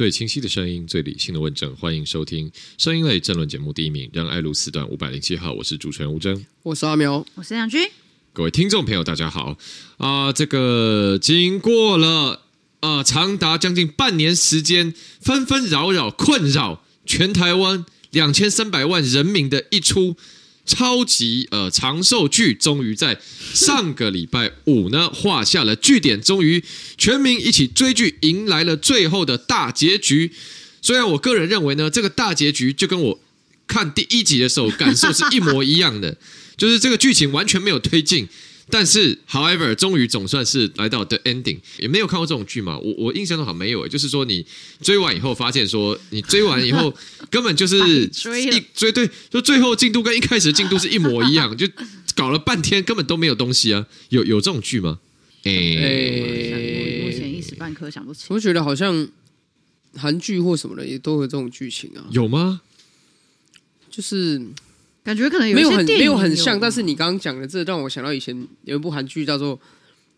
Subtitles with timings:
[0.00, 7.86] 最清晰的声音，最理性的问政，欢迎收听声音类政论节目第一名，让爱如四段五百零七号，我是主持人吴征，我是阿苗，我是杨军。
[8.32, 9.58] 各位听众朋友，大家好
[9.98, 10.32] 啊、呃！
[10.32, 12.40] 这个经过了
[12.80, 20.16] 啊、呃、长达将近半年时间，纷纷扰扰困扰全台湾两千三百万人民的一出。
[20.70, 23.20] 超级呃长寿剧终于在
[23.52, 26.62] 上个礼拜五呢画下了句点，终于
[26.96, 30.30] 全民一起追剧，迎来了最后的大结局。
[30.80, 33.20] 虽然我个人认为呢，这个大结局就跟我
[33.66, 36.16] 看第一集的时候感受是一模一样的，
[36.56, 38.28] 就是这个剧情完全没有推进。
[38.70, 41.58] 但是，however，终于总算是来到 the ending。
[41.78, 42.78] 也没有看过这种剧嘛？
[42.78, 43.86] 我我印象中好像没有。
[43.88, 44.46] 就是说，你
[44.80, 46.94] 追完以后发现说，你追完以后
[47.30, 51.66] 根本就是一追对，就最后进度跟一开始的进度是一模一样， 就
[52.14, 53.86] 搞了半天根本都没有东西啊！
[54.10, 55.00] 有有这种剧吗？
[55.44, 58.26] 哎、欸，目前一时半刻想不起。
[58.28, 59.08] 我觉得好像
[59.94, 62.06] 韩剧或什么的也都有这种剧情啊？
[62.10, 62.60] 有吗？
[63.90, 64.40] 就是。
[65.02, 69.56] 感觉可能有没有很没有很像，但是你刚刚讲的这让我想到以前有一部韩剧叫做《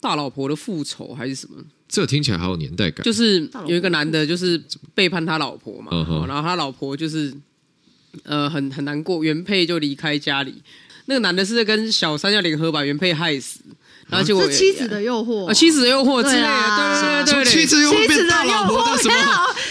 [0.00, 1.62] 大老婆的复仇》还是什么？
[1.88, 3.04] 这听起来好有年代感。
[3.04, 4.60] 就是有一个男的，就是
[4.94, 7.32] 背叛他老婆嘛，嗯、然后他老婆就是
[8.24, 10.62] 呃很很难过，原配就离开家里，
[11.06, 13.60] 那个男的是在跟小三要联合把原配害死。
[14.12, 19.14] 而且我妻子的诱惑，啊，妻子的诱惑之类的，对对对对，妻子诱惑变大老婆的什么？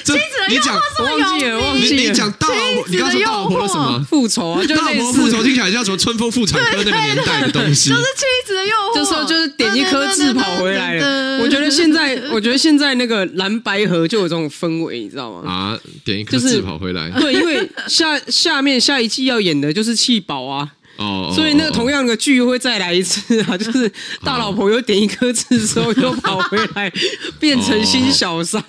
[0.03, 2.02] 妻子的诱惑是忘记了，忘记了。
[2.02, 4.06] 你讲大老婆，你刚说大老婆的什么？
[4.09, 7.89] 复仇啊，就类似复仇，听起来像什么春风妇产科那个年代的东西。
[7.92, 11.39] 就是妻子的诱惑，就是说就是点一颗痣跑回来了。
[11.44, 15.50] 我觉得现在，我觉得现在那个蓝白河就有这种氛围，你知道吗？
[15.50, 17.09] 啊，点一颗痣跑回来。
[17.19, 20.69] 对，因为下下面下一季要演的就是气宝啊。
[21.02, 23.91] 哦，所以那个同样的剧会再来一次啊， 就是
[24.23, 26.91] 大老婆又点一颗痣之后又跑回来，
[27.39, 28.63] 变成新小三，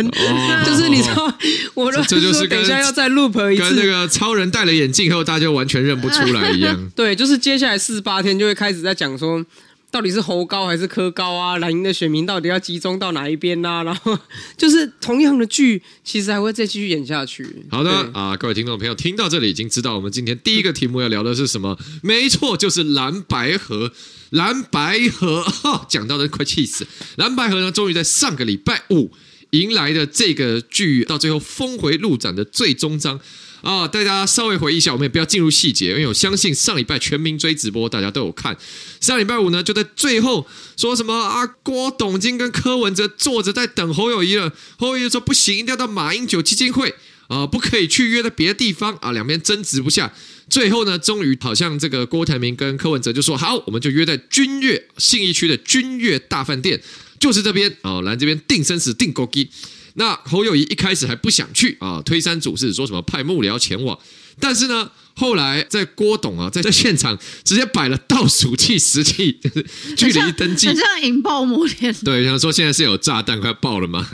[0.64, 1.32] 就是你知道，
[1.74, 6.78] 我这就是等一下要再 loop 一次，跟那个超人戴了眼镜后，大家就完全认不出来一样。
[6.96, 9.44] 对，就是接下来四十八天就会开始在讲说。
[9.92, 11.58] 到底是侯高还是柯高啊？
[11.58, 13.82] 蓝营的选民到底要集中到哪一边呢、啊？
[13.84, 14.18] 然后
[14.56, 17.46] 就是同样的剧，其实还会再继续演下去。
[17.70, 21.78] 好的啊，各位听众朋友，听到这里已经知道我们今天第一个题目要聊的是什么？
[22.02, 23.92] 没错，就是蓝白河。
[24.30, 25.44] 蓝白合，
[25.90, 26.86] 讲到的快气死。
[27.16, 29.10] 蓝白河呢，终于在上个礼拜五
[29.50, 33.20] 迎来的这个剧，到最后峰回路转的最终章。
[33.62, 38.56] 啊、大家稍微回忆一下，我们也不要进入细节，因为我相信上礼拜全民追直播，大家都有看。
[39.00, 40.46] 上礼拜五呢，就在最后
[40.76, 44.52] 说什么啊，郭董金跟柯文哲坐着在等侯友谊了。
[44.78, 46.94] 侯友谊说不行，一定要到马英九基金会
[47.28, 49.12] 啊，不可以去约在别的地方啊。
[49.12, 50.12] 两边争执不下，
[50.48, 56.82] 最后呢，终于好像这个郭台铭跟柯文哲就说好，我们就约在君悦信义区的君悦大饭店，
[57.20, 59.48] 就是这边啊，来这边定生死定勾机。
[59.94, 63.98] 那侯友谊一开始还不想去啊，推三阻四，说什么派幕僚前往。
[64.40, 69.64] 但是呢，后来在郭董啊，在这现场直接摆了倒数计时器，就是
[69.94, 71.94] 距离登记，很像引爆摩天。
[72.02, 74.08] 对，想说现在是有炸弹快爆了吗？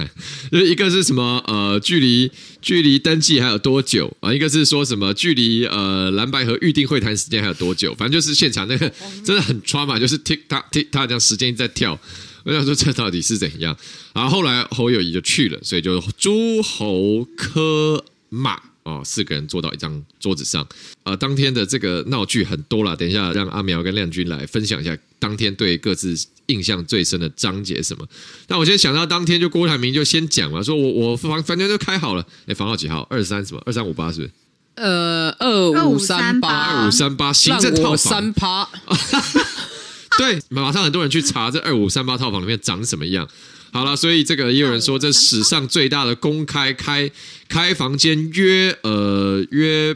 [0.50, 4.34] 就是一个是什么呃，距离距离登记还有多久啊？
[4.34, 7.94] 一个是说什么距离呃蓝白合预定会谈时间还有多久？
[7.94, 8.92] 反正就是现场那个
[9.24, 11.96] 真的很 trauma，就是 tick tock tick tock 这样时间在跳。
[12.44, 13.76] 我想说这到底是怎样？
[14.14, 20.66] 然后后来侯友谊就去了，所以就诸侯科马哦四个人坐到一张桌子上。
[21.02, 26.14] 呃，当天的这个闹剧很多了，等一下让阿苗跟亮君来分享一下当天对各自
[26.46, 28.06] 印象最深的章节什么。
[28.48, 33.06] 那我先想到当天就郭台铭就先讲嘛，说我我房房间都开好了，哎，房号几号？
[33.10, 33.62] 二三什么？
[33.66, 34.30] 二三五八是不是？
[34.76, 38.68] 呃，二五三八，二五三八，行政套房三趴。
[40.18, 43.26] 对，马上很多人去查这二五三八套房里面长什么样。
[43.70, 47.08] 好了，所以这个也有人说，这史上最大的公开开
[47.48, 49.94] 开房间约呃约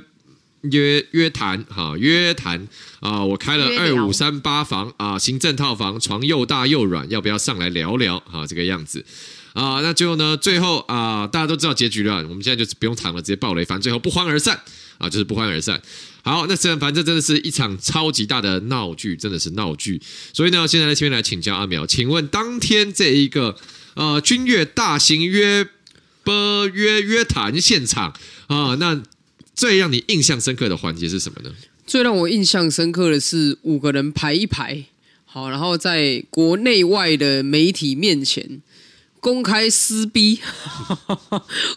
[0.60, 2.68] 约约谈哈约谈
[3.00, 8.46] 啊，我开了二五三八房啊，行政套房，床又大又软，要不要上来聊聊啊？
[8.46, 9.04] 这个样子
[9.54, 14.60] 啊，那最后呢，最后啊，大家都知道结局了，我们现在就不用谈了，直接爆雷，反正最后不欢而散
[14.98, 15.82] 啊，就是不欢而散。
[16.24, 20.00] 好，那这反正真的是一场超级大的闹剧，真的是闹剧。
[20.32, 23.56] 所以呢，现在在这边来请教阿苗，请问当天这一个
[23.94, 25.66] 呃君乐大型约
[26.22, 28.14] 播约约谈现场
[28.46, 29.02] 啊，那
[29.56, 31.50] 最让你印象深刻的环节是什么呢？
[31.84, 34.84] 最让我印象深刻的是五个人排一排，
[35.24, 38.62] 好，然后在国内外的媒体面前
[39.18, 40.38] 公开撕逼，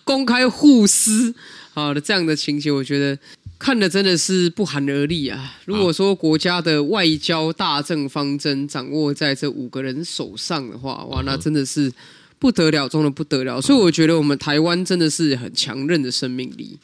[0.04, 1.34] 公开互撕，
[1.74, 3.18] 好的这样的情节，我觉得。
[3.58, 5.58] 看的真的是不寒而栗啊！
[5.66, 11.92] 如果说国家的外交大政方针掌握在这五个人手上的话，哇，那真的是
[12.38, 13.62] 不得了中的不得了。
[13.62, 16.78] 所以我觉得我们台湾真的是很强韧的生命力，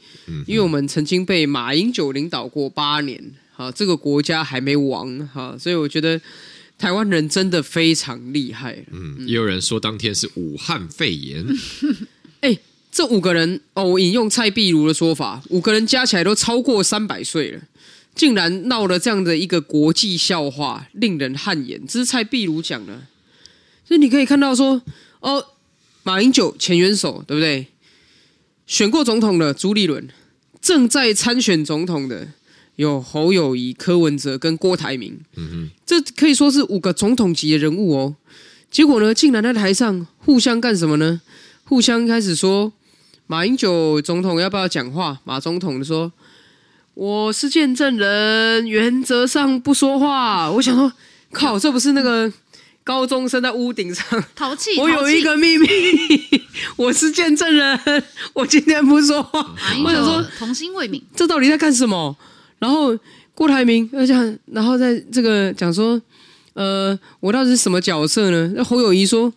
[0.47, 3.21] 因为我们曾经被马英九领导过八年，
[3.53, 6.19] 哈，这个国家还没亡，哈，所以我觉得
[6.77, 8.83] 台湾人真的非常厉害。
[8.91, 11.45] 嗯，也有人说当天是武汉肺炎。
[12.41, 12.57] 哎，
[12.91, 17.61] 这五个人哦，我引用蔡壁如的说法，五个人加起来都超过三百岁了。
[18.13, 21.81] 竟然闹了这样的一个国际笑话，令人汗颜。
[21.87, 23.03] 这是蔡壁如讲的，
[23.87, 24.81] 所以你可以看到说，
[25.21, 25.41] 哦，
[26.03, 27.67] 马英九前元首对不对？
[28.67, 30.09] 选过总统的朱立伦，
[30.61, 32.27] 正在参选总统的
[32.75, 35.17] 有侯友谊、柯文哲跟郭台铭。
[35.37, 38.15] 嗯哼，这可以说是五个总统级的人物哦。
[38.69, 41.21] 结果呢，竟然在台上互相干什么呢？
[41.63, 42.73] 互相开始说，
[43.31, 45.17] 马英九总统要不要讲话？
[45.23, 46.11] 马总统说。
[46.93, 50.51] 我是见证人，原则上不说话。
[50.51, 50.91] 我想说，
[51.31, 52.29] 靠，这不是那个
[52.83, 54.77] 高中生在屋顶上淘气？
[54.77, 55.69] 我有一个秘密，
[56.75, 57.79] 我是见证人，
[58.33, 59.55] 我今天不说话。
[59.85, 62.13] 我想说，童心未泯，这到底在干什么？
[62.59, 62.99] 然后
[63.33, 65.99] 郭台铭要讲，然后在这个讲说，
[66.51, 68.51] 呃，我到底是什么角色呢？
[68.57, 69.33] 那侯友宜说。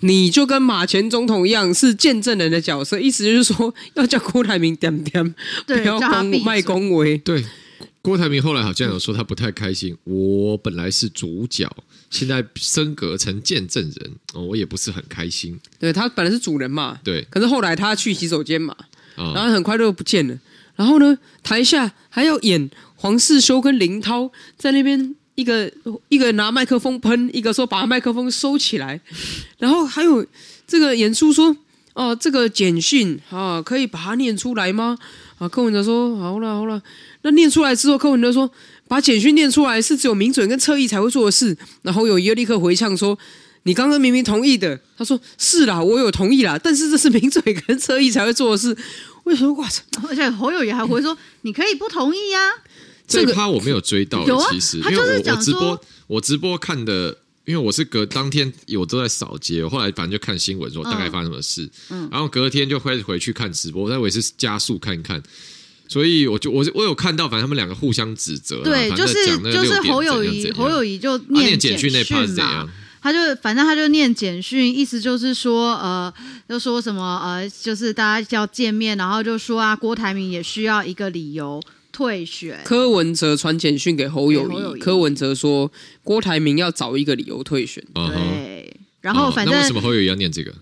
[0.00, 5.34] 你就跟马前总统一样是见证人的角色，意思就是说要叫郭台铭点点，
[5.66, 7.18] 不要恭卖恭维。
[7.18, 7.44] 对，
[8.00, 9.96] 郭台铭后来好像有说他不太开心。
[10.04, 11.70] 我本来是主角，
[12.08, 15.58] 现在升格成见证人，我也不是很开心。
[15.78, 18.74] 对，他本来是主人嘛，对，可是后来他去洗手间嘛，
[19.16, 20.38] 然后很快就不见了。
[20.76, 25.16] 然后呢，台下还要演黄世修跟林涛在那边。
[25.40, 25.72] 一个
[26.10, 29.00] 一个拿麦克风喷，一个说把麦克风收起来，
[29.58, 30.26] 然后还有
[30.66, 31.56] 这个演出说
[31.94, 34.98] 哦，这个简讯啊，可以把它念出来吗？
[35.38, 36.82] 啊，柯文哲说好了好了，
[37.22, 38.50] 那念出来之后，柯文哲说
[38.86, 43.18] 把简讯念出来是只有名嘴跟侧翼才会做的事，然后有一个立刻回呛说
[43.62, 48.76] 你刚刚明明同意的，他说是啦，我有同意啦，但是这是名嘴跟侧翼才会做的事，
[49.24, 49.66] 为什么哇？
[50.08, 52.38] 而且侯友宜还回说你可以不同意呀、
[53.10, 65.20] 这趴我没有追到，其实，因为我我直播我直播看的，因为我是隔当天我都在扫街，后来反正就看新闻说大概发生什么事，嗯，然后隔天就会回去看直播，但我也是加速看看，
[65.88, 69.14] 所以我就我我有看到，反正他们两个互相指责，对，就是
[69.52, 72.70] 就是侯友宜侯友宜就念简讯那趴是怎样？
[73.02, 76.12] 他就反正他就念简讯，意思就是说呃，
[76.46, 81.62] 就说什么呃，就是大家要见面，然后就说啊，郭台铭也需要一个理由。
[81.92, 85.70] 退选，柯文哲传简讯给侯友谊，柯文哲说
[86.02, 87.84] 郭台铭要找一个理由退选。
[87.94, 90.54] 对，然后反正、哦、为什么侯友宜要念这个？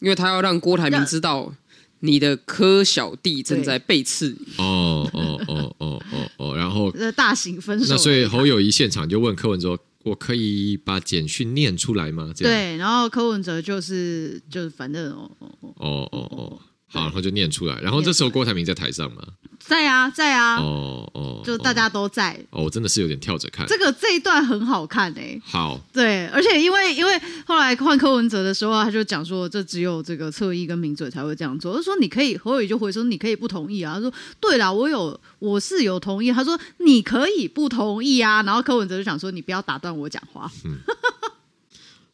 [0.00, 1.52] 因为他要让郭台铭知道
[2.00, 4.36] 你的柯小弟正在背刺。
[4.56, 7.86] 哦哦哦哦哦哦，然后 大型分手。
[7.88, 15.50] 那所以侯友谊现场就问柯文哲：“我可以把简讯念出来吗？”对，然后柯文哲就是就是反正哦哦
[15.80, 17.80] 哦哦哦，好，然后就念出来。
[17.80, 19.22] 然后这时候郭台铭在台上嘛。
[19.68, 22.32] 在啊，在啊，哦哦，就大家都在。
[22.48, 23.66] 哦，我真的是有点跳着看。
[23.66, 25.42] 这个这一段很好看诶、欸。
[25.44, 25.78] 好。
[25.92, 31.76] 对，而且因为因为后来换柯文哲的时候，他就讲说，这只有这个侧翼跟名嘴才会这样做。
[31.76, 33.96] 他说你可以，侯友宜就回说你可以不同意啊。
[33.96, 34.10] 他说
[34.40, 36.32] 对啦，我有我是有同意。
[36.32, 38.42] 他说你可以不同意啊。
[38.44, 40.50] 然后柯文哲就想说你不要打断我讲话。
[40.64, 40.78] 嗯、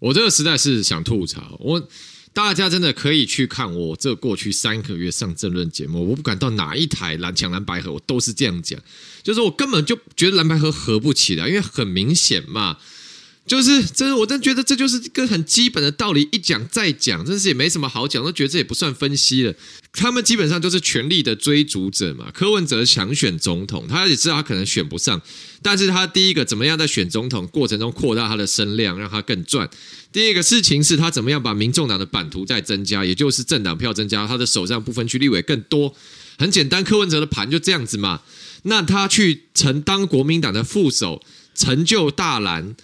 [0.00, 1.80] 我这个实在是想吐槽我。
[2.34, 8.78] 大家真的可以去看我这过去三个月上政论节目，我不管到哪一台蓝墙蓝白合，我都是这样讲，
[9.22, 12.76] 就是我根本就觉得蓝白合合不起来，因为很明显嘛，
[13.46, 19.54] 就是真的，我真觉得这就是一个很基本的道理，一讲再讲，真是也没什么好讲，都觉得这也不算分析了。
[19.92, 22.28] 他们基本上就是权力的追逐者嘛。
[22.34, 25.22] 柯文哲想选总统，他也知道他可能选不上，
[25.62, 29.70] 但是他第一个怎么样在选总统过程中扩大他的声量，让他更赚。
[30.14, 35.92] 第二个事情是他怎么样把民众党的版图再增加，也就是政党票增加，他的手上部分区立委更多。
[36.38, 38.22] 很简单，柯文哲的盘就这样子嘛。
[38.62, 41.20] 那他去承当国民党的副手，
[41.52, 42.76] 成就大蓝。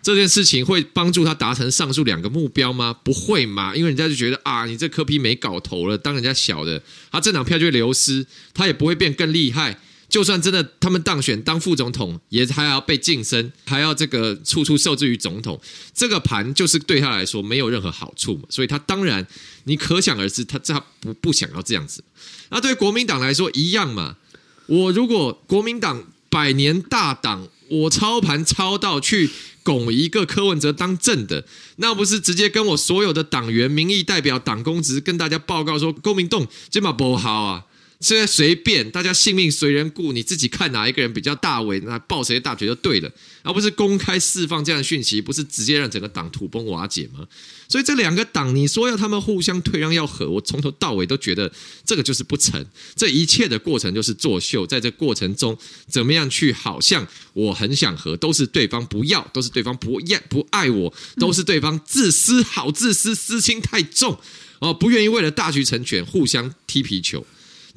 [0.00, 2.94] 这件事情会帮助他达成上述两个目标吗？
[3.02, 6.80] 不会嘛，因为人家就觉得啊，你这柯 P 没搞头了，当人家小的，
[7.10, 9.80] 他政党票就会流失，他也不会变更厉害。
[10.08, 15.60] 就算真的他们当选当副总统，也还要被晋升，还要这个处处受制于总统，
[15.94, 18.42] 这个盘就是对他来说没有任何好处嘛。
[18.48, 19.26] 所以他当然，
[19.64, 22.02] 你可想而知，他他不不想要这样子。
[22.50, 24.16] 那对国民党来说一样嘛。
[24.66, 29.30] 我如果国民党百年大党，我操盘操到去。
[29.64, 31.44] 拱一个柯文哲当政的，
[31.76, 37.66] 那不是直接跟我所有的党员、民意代表、党公职跟大家报告说，公民党这么不好啊？
[38.00, 43.10] 现在随便，大家性命随人顾，你自己看哪一个人比较大尾，那抱谁大腿就对了，
[43.42, 47.26] 而不是公开释放这样的讯息，不是直接让整个党土崩瓦解吗？
[47.68, 51.52] 所以这两个党，你说要他们互相退让要和，我从头到尾都觉得
[51.84, 52.64] 这个就是不成。
[52.94, 64.16] 这一切的过程就是作秀，在这过程中怎么样去，好像我很想和，都是对方不要，都是对方不爱不爱我，都是对方自私，好自私，私心太重
[64.60, 67.26] 哦，不愿意为了大局成全，互相踢皮球。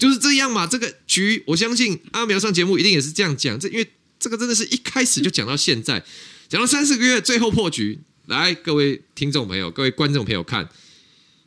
[0.02, 3.88] 就是这样嘛，这个局我相信阿苗上节目一定也是这样讲，这因为
[4.20, 6.04] 这个真的是一开始就讲到现在，
[6.50, 8.00] 讲了三四个月，最后破局。
[8.26, 10.68] 来，各位听众朋友，各位观众朋友看，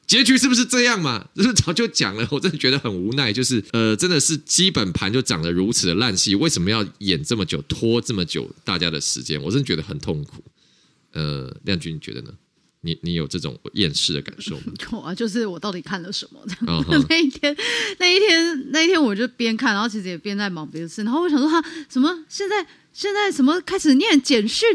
[0.06, 1.26] 结局是不是这样嘛？
[1.34, 3.32] 就是早就讲了，我真的觉得很无奈。
[3.32, 9.42] 就是呃，真的是基本盘就长得如此的烂戏，为什么要演这么久，拖这么久大家的时间？
[9.42, 10.44] 我真的觉得很痛苦。
[11.11, 12.32] 呃，亮君你觉得呢？
[12.84, 14.72] 你你有这种厌世的感受吗？
[14.92, 16.38] 有啊，就是我到底看了什么？
[16.46, 17.04] 这样、uh-huh.
[17.08, 17.56] 那一天，
[17.98, 21.02] 那一天，那一天，我就边看，然后其实也边在忙别的事。
[21.02, 22.24] 然后我想说，他什么？
[22.28, 24.68] 现在现在什么开始念简讯？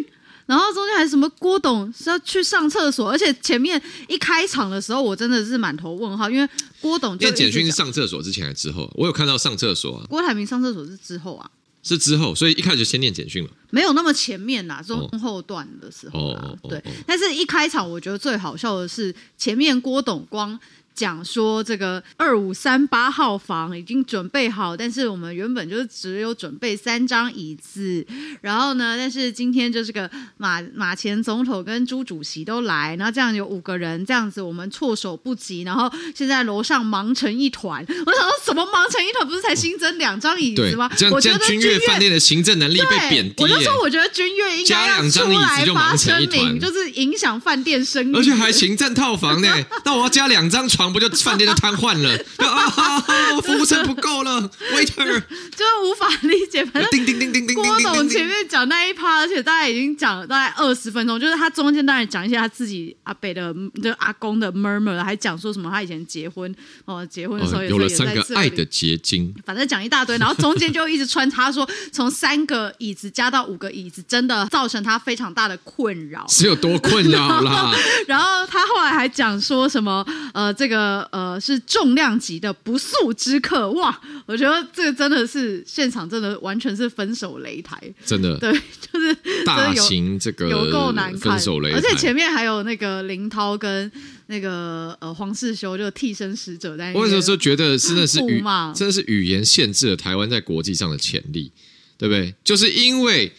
[0.48, 1.30] 然后中间还什么？
[1.38, 6.50] 郭董是要去上厕所，而且前面一开场的时候，我真的是满头问号，因为
[6.82, 8.92] 郭董念简讯是上厕所之前还是之后？
[8.96, 10.06] 我有看到上厕所啊。
[10.10, 11.52] 郭台铭上厕所是之后啊。
[11.84, 16.84] 是之后，所以一开始就先念简讯了，没有那么前面啦，中后段的时候啦，哦、对。
[17.08, 20.60] 但是一开场，我觉得最好笑的是前面郭董光。
[21.00, 28.06] 讲说这个二五三八号房已经准备好，但是我们原本就是只有准备三张椅子，
[28.42, 37.82] 然后呢，但是今天就是个马马前总统跟朱主席都来，然后这样有五个人，这样子我们措手不及，然后现在楼上忙成 一团。
[38.06, 39.26] 我想说什么忙成一团？
[39.26, 40.92] 不是才新增两张椅子吗？
[40.98, 43.42] 这样这样君悦饭店的行政能力被贬低。
[43.42, 49.48] 我就说我觉得君悦应该要出来发声明，就是影响饭店生意，而且还行政套房呢。
[49.86, 50.89] 那我要加两张床。
[50.92, 52.18] 不就饭店都瘫痪了？
[52.38, 53.00] 啊，
[53.42, 55.22] 服务生不够了，waiter
[55.56, 56.64] 就无法理解。
[56.66, 66.54] 反正叮叮叮叮，郭董前面讲那一趴，而且大概已经讲了大概二十分钟，就是他中间当然讲一些他自己阿北的，就阿公的 murmur，还讲说什么他以前结婚
[66.86, 77.76] 哦，结婚的时候有了三个爱的结晶，反正讲一大堆，然后中间就一直穿插说，从三个椅子加到五个椅子，真的造成他非常大的困扰，是有多困扰啦？
[78.08, 81.00] 然后他后来还讲说什么呃，这个。
[81.10, 84.02] 呃呃，是重量级的不速之客哇！
[84.26, 93.92] 我觉得这个真的是现场，真的完全是分手擂台，真的对， 就是大型这个有够难看，分手擂台，而且前面还有那个林涛跟
[94.28, 96.94] 那个呃黄世修就替身使者在。
[96.94, 98.42] 我有时候觉得真的是语，
[98.74, 101.52] 真的是语言限制了台湾在国际上的潜力，
[101.98, 102.34] 对不对？
[102.44, 103.34] 就是因为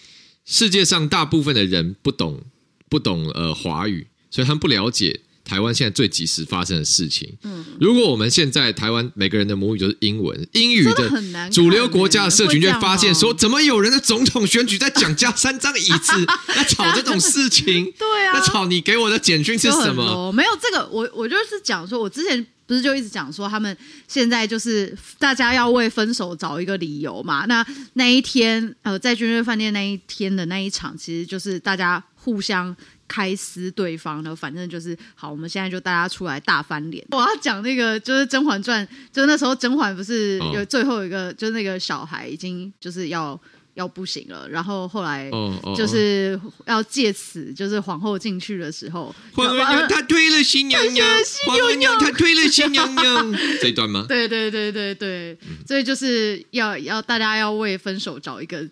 [0.45, 2.43] 世界上大部分的人不懂
[2.89, 5.21] 不懂呃华语，所以他们不了解。
[5.51, 17.93] 台湾现在最及时发生的事情，嗯，如果我们现在台湾每个人的母语就是英文，英语的主流国家的社群就会发现说，怎么有人的总统选举在讲加三张椅子， 在吵这种事情？
[17.99, 20.31] 对啊，那吵你给我的简讯是什么？
[20.31, 23.77] 没有这个，我我就是讲说，我之前不是就一直讲说，他们
[24.07, 27.45] 现在就是大家要为分手找一个理由嘛。
[27.47, 32.77] 那那一天，呃，在君悦饭店那一天的那一场，其实就是大家互相。
[33.11, 35.29] 开撕对方的，反正就是好。
[35.29, 37.05] 我们现在就大家出来大翻脸。
[37.11, 43.41] 我要讲那个，就是《甄嬛传》，就是那时候甄嬛不是有最后一个，哦、就是那个小孩已经就是要
[43.75, 45.29] 要不行了，然后后来
[45.77, 51.09] 就是要借此就是皇后进去的时候，皇后娘她推了新娘娘，
[51.47, 54.05] 皇后娘她推了新娘娘， 这一段吗？
[54.09, 55.37] 对对对对对，
[55.67, 58.69] 所以就是要要大家要为分手找一个。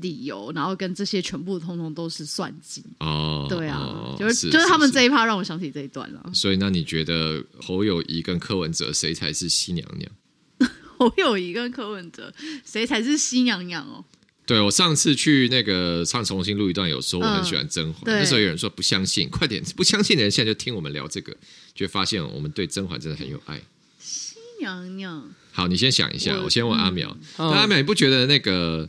[0.00, 6.30] 理由，然后跟这些全部通通都是算计哦，对啊，哦、就是是就是他们这一趴让我想起这一段了。
[6.34, 10.10] 所以，那你觉得侯友谊跟柯文哲谁才是西娘娘？
[10.98, 12.32] 侯友谊跟柯文哲
[12.64, 14.04] 谁才是西娘娘哦？
[14.46, 21.36] 对，我上次去那个唱重新录一段，有说我很喜欢甄嬛，嗯、那时候有人说不相信，快点 不相信的人现在就听我们聊这个，
[21.74, 23.60] 就发现我们对甄嬛真的很有爱。
[23.98, 28.88] 西娘娘，好，你先想一下，我，我先问阿苗，嗯、阿苗，你不觉得那个？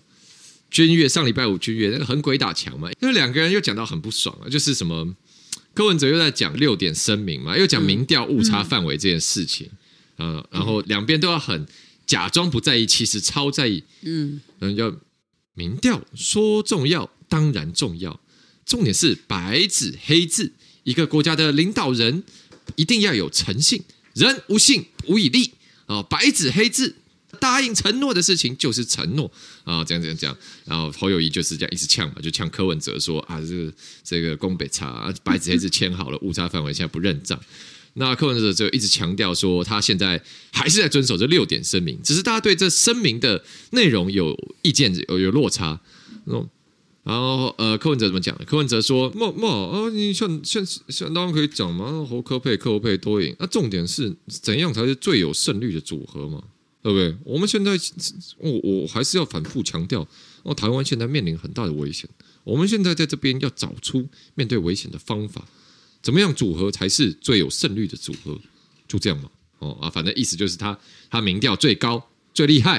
[0.86, 5.16] 君越上礼拜五君越那个很鬼打墙嘛，因为两个人又讲到很不爽啊，就是什么
[5.74, 9.72] 柯文哲又在讲六点声明嘛，又讲民调误差范围这件事情，
[10.20, 11.66] 嗯，然后两边都要很
[12.06, 14.96] 假装不在意，其实超在意，嗯，嗯，要
[15.56, 18.20] 民调说重要当然重要，
[18.64, 20.54] 重点是白纸黑字，
[20.84, 22.24] 一个国家的领导人
[22.76, 23.82] 一定要有诚信，
[24.14, 25.54] 人无信无以立
[25.88, 26.98] 啊，白纸黑字。
[27.40, 29.32] 答应承诺的事情就是承诺
[29.64, 37.40] 啊，这样这样这样，然后侯友谊就是这样一直呛嘛，就呛柯文哲说啊，这个这个宫北差，白纸黑字签好了，误差范围现在不认账。
[37.94, 45.82] 那柯文哲就一直强调说，他现在还是在遵守这六点声明，只是大家对这声明的内容有意见，有有落差。
[47.04, 48.38] 然后呃，柯文哲怎么讲？
[48.46, 53.34] 柯文哲说：“莫莫啊，你像像像当然可以讲嘛，侯柯配柯配都赢。
[53.40, 56.44] 那、重点是怎样才是最有胜率的组合嘛？
[56.82, 57.16] 对不对？
[57.24, 57.78] 我们现在
[58.38, 60.08] 我我还是要反复强调，
[60.44, 62.10] 哦，台湾现在面临很大的危险。
[62.44, 65.46] 我们现在在这边要找出面对危险的方法，
[66.02, 68.40] 怎么样组合才是最有胜率的组合？
[68.88, 69.30] 就这样嘛。
[69.60, 70.78] 哦啊，反正意思就是他
[71.10, 72.78] 他民调最高最厉害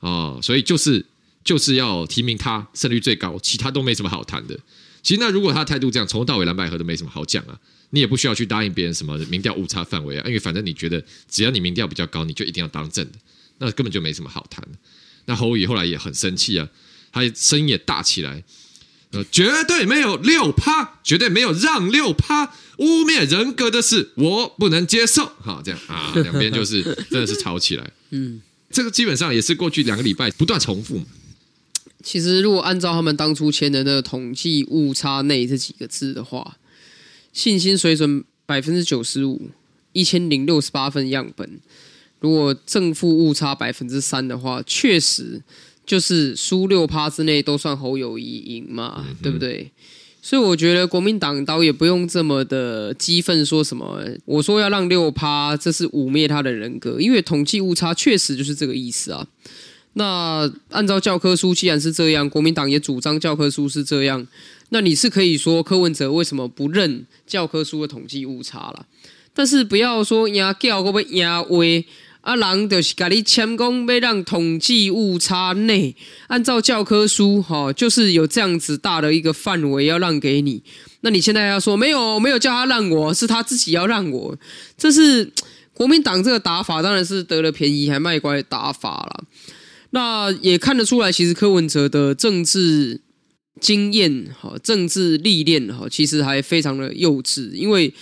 [0.00, 1.06] 啊、哦，所以就是。”
[1.42, 4.54] 就是要提名他胜率最高，其他都没什么好谈的。
[5.02, 7.58] 其实那如果他态度这样，从头到尾蓝百合都没什么好讲啊。
[7.88, 13.18] 你也不需要去答应别人什么民调误差范围啊，因为反正你觉得只要你民调比较高，你就一定要当正的，
[13.60, 14.66] 那根本就没什么好谈。
[15.26, 16.68] 那侯友宜后来也很生气啊，
[17.12, 18.42] 他声音也大起来，
[19.12, 22.46] 呃，绝对没有六趴，绝对没有让六趴，
[22.78, 25.26] 污蔑人格的事我不能接受。
[25.40, 27.90] 好，这样啊，两边就是真的是吵起来。
[28.10, 28.40] 嗯，
[28.70, 31.00] 这个基本上也是过去两个礼拜不断重复。
[32.02, 36.56] 其实，如果按照他们当初签的那个统计误差内这几个字的话，
[37.32, 39.50] 信心水准百分之九十五，
[39.92, 41.60] 一千零六十八份样本，
[42.20, 45.42] 如果正负误差百分之三的话，确实
[45.84, 49.70] 就是输六趴之内都算侯友谊赢嘛，嗯、对不对？
[50.22, 59.26] 所以我觉得国民党倒也不用这么的激愤，说什么我说要让六趴，这是污蔑他的人格，因为统计误差确实就是这个意思啊。
[59.94, 64.24] 那按照教科书，既然是这样，国民党也主张教科书是这样，
[64.68, 68.86] 那你是可以说柯文哲为什么不认教科书的统计误差了？
[69.32, 71.84] 但是不要说压掉会不会压威
[72.20, 75.96] 啊，人就是跟你签公，要让统计误差内
[76.26, 80.62] 按照教科书哈，就是有这样子大的一个范围要让给你。
[81.00, 84.36] 那你现在要说没有没有叫他让我，是他自己要让我，
[84.76, 85.32] 这是
[85.72, 89.24] 国民党这个打法，当然是得了便宜还卖乖的打法了。
[89.92, 93.00] 那也看得出来，其实柯文哲的政治
[93.60, 97.50] 经验、哈政治历练、哈，其实还非常的幼稚。
[97.52, 97.92] 因为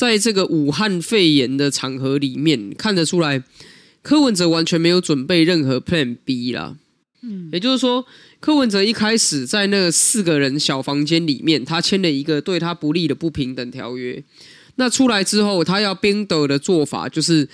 [0.00, 3.42] 在这个武汉肺炎的场合里面，看得出来，
[4.00, 6.78] 柯文哲完全没有准备任何 Plan B 啦。
[7.20, 8.06] 嗯，也就是说，
[8.40, 14.24] 柯文哲一开始在那四个人小房间里面，他签了一个对他不利的不平等条约。
[14.76, 17.46] 那出来之后，他要边斗的做法就是。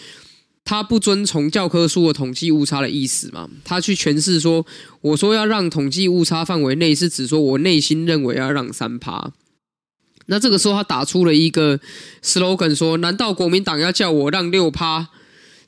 [0.69, 3.49] 他不遵从教科书的统计误差的意思嘛？
[3.63, 4.67] 他去诠释说
[5.01, 9.33] ：“我说要让统计误差范围内，是指说我内心认为要让三趴。”
[10.27, 11.79] 那这个时候他打出了一个
[12.23, 15.09] slogan 说：“难道国民党要叫我让六趴？”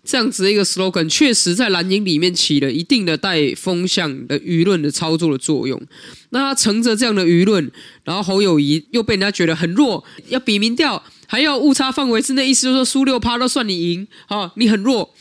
[0.04, 5.78] 这样子的一个 slogan，确实在蓝营里面起了一定的带风向的舆论的操作的作用。
[6.30, 7.70] 那他乘着这样的舆论，
[8.04, 11.02] 然后侯友宜又被人家觉得很弱，要比民调。
[11.26, 15.12] 还要误差范围之内，意思就是说输六趴都算你赢，啊，你很弱。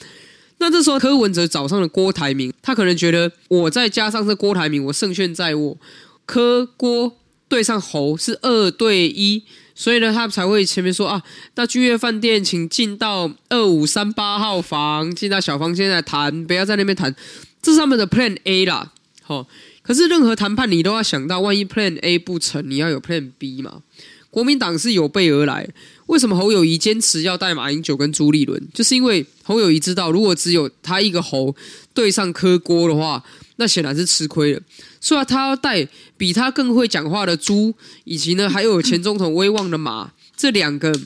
[0.59, 5.77] 那这时候柯文哲找上了郭台铭，他可能觉得我再加上这郭台铭，我胜券在握。
[6.25, 7.17] 柯郭
[7.47, 11.21] 对上侯是二对一，所以呢，他才会前面说啊，
[11.55, 17.15] 那君悦饭店请进到二五三八号房，进到小房间来谈，不要在那边谈。
[17.61, 18.91] 这是他们的 Plan A 啦，
[19.23, 19.47] 好。
[19.81, 23.83] 可是任何谈判你都要想到，万一 Plan A 不成，你要有 Plan B 嘛。
[24.29, 25.65] 国民党是有备而来。
[26.07, 28.61] 为什么侯友宜坚持要带马英九跟朱立伦？
[28.73, 31.55] 就是因为侯友宜知道，如果只有他一个侯
[31.93, 33.23] 对上柯郭的话，
[33.57, 34.61] 那显然是吃亏了。
[34.99, 40.97] 所以他要带比他更会讲话的猪，以及呢还有前总统威望的马，这两个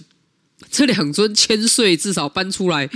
[0.69, 2.89] 这两尊千岁至少搬出来，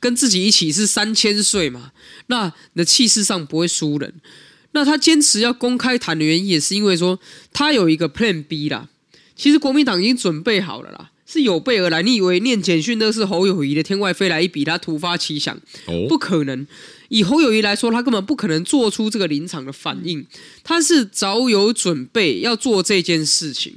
[0.00, 1.92] 跟自己一起是三千岁嘛。
[2.28, 4.14] 那你的气势上不会输人。
[4.72, 7.18] 那他坚持要公开谈的原因，也是因为说
[7.52, 8.88] 他有一个 Plan B 啦。
[9.34, 11.10] 其实国民党已经准备好了啦。
[11.30, 15.60] 是有备而来，你以为念简讯那是侯友谊的天外飞来一笔，他突发奇想？
[16.08, 16.66] 不可能。
[17.10, 20.26] 以侯友谊来说，他根本不可能做出这个临场的反应，
[20.64, 23.74] 他是早有准备要做这件事情。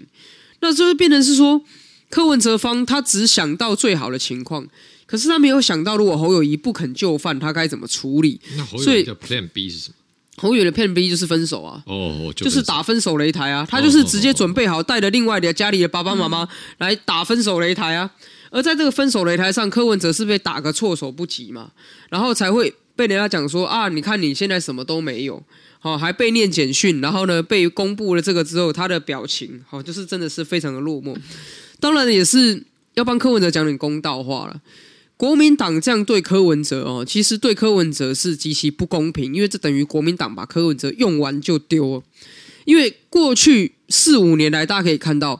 [0.61, 1.61] 那就是变成是说，
[2.09, 4.65] 柯文哲方他只想到最好的情况，
[5.05, 8.39] 可是他没有想到，如果侯友谊不肯就范，他该怎么处理？
[8.55, 9.95] 那侯友谊的 Plan B 是什么？
[10.41, 16.47] 侯友的 Plan B 就是分手啊，哦，就，就是打分手擂台啊，他就是直接准备好带着另外的家里的爸爸妈妈
[16.79, 18.09] 来打分手擂台啊。
[18.49, 21.69] 而在这个分手擂台上，柯文哲是被打个措手不及嘛，
[22.09, 25.43] 然后才会被人家讲说啊，你看你现在什么都没有，
[25.79, 31.15] 好，还被念简讯，然后呢被公布了这个之后，他的表情好就是真的是非常的落寞。
[31.79, 34.59] 当然也是要帮柯文哲讲点公道话了。
[35.21, 42.03] 国民党这样对柯文哲哦，其实对柯文哲是极其不公平，因为这等于国民党把柯文哲用完就丢。
[42.65, 45.39] 因为过去四五年来，大家可以看到，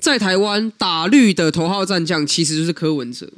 [0.00, 3.30] 在台湾打绿的头号战将其实就是柯文哲。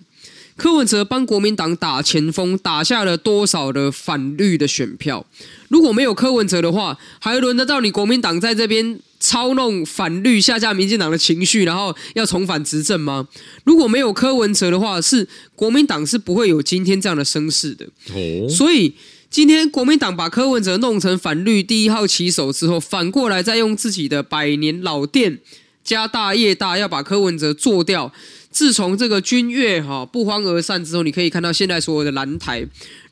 [0.56, 5.26] 柯文哲帮国民党打前锋，打下了多少的反绿的选票？
[5.68, 13.28] 如果没有柯文哲的话，还轮得到你国民党在这边操弄反绿、下架民进党的情绪，然后要重返执政吗？
[13.62, 17.86] 如果没有柯文哲的话，是国民党是不会有今天这样的声势的。
[18.12, 18.92] 哦，所以
[19.30, 25.38] 今天国民党把柯文哲弄成反绿第一号棋手之后，反过来再用自己的百年老店
[25.84, 28.12] 家大业大，要把柯文哲做掉。
[28.52, 32.64] 自从这个君悦哈不欢而散之后，你可以看到现在所有的蓝台、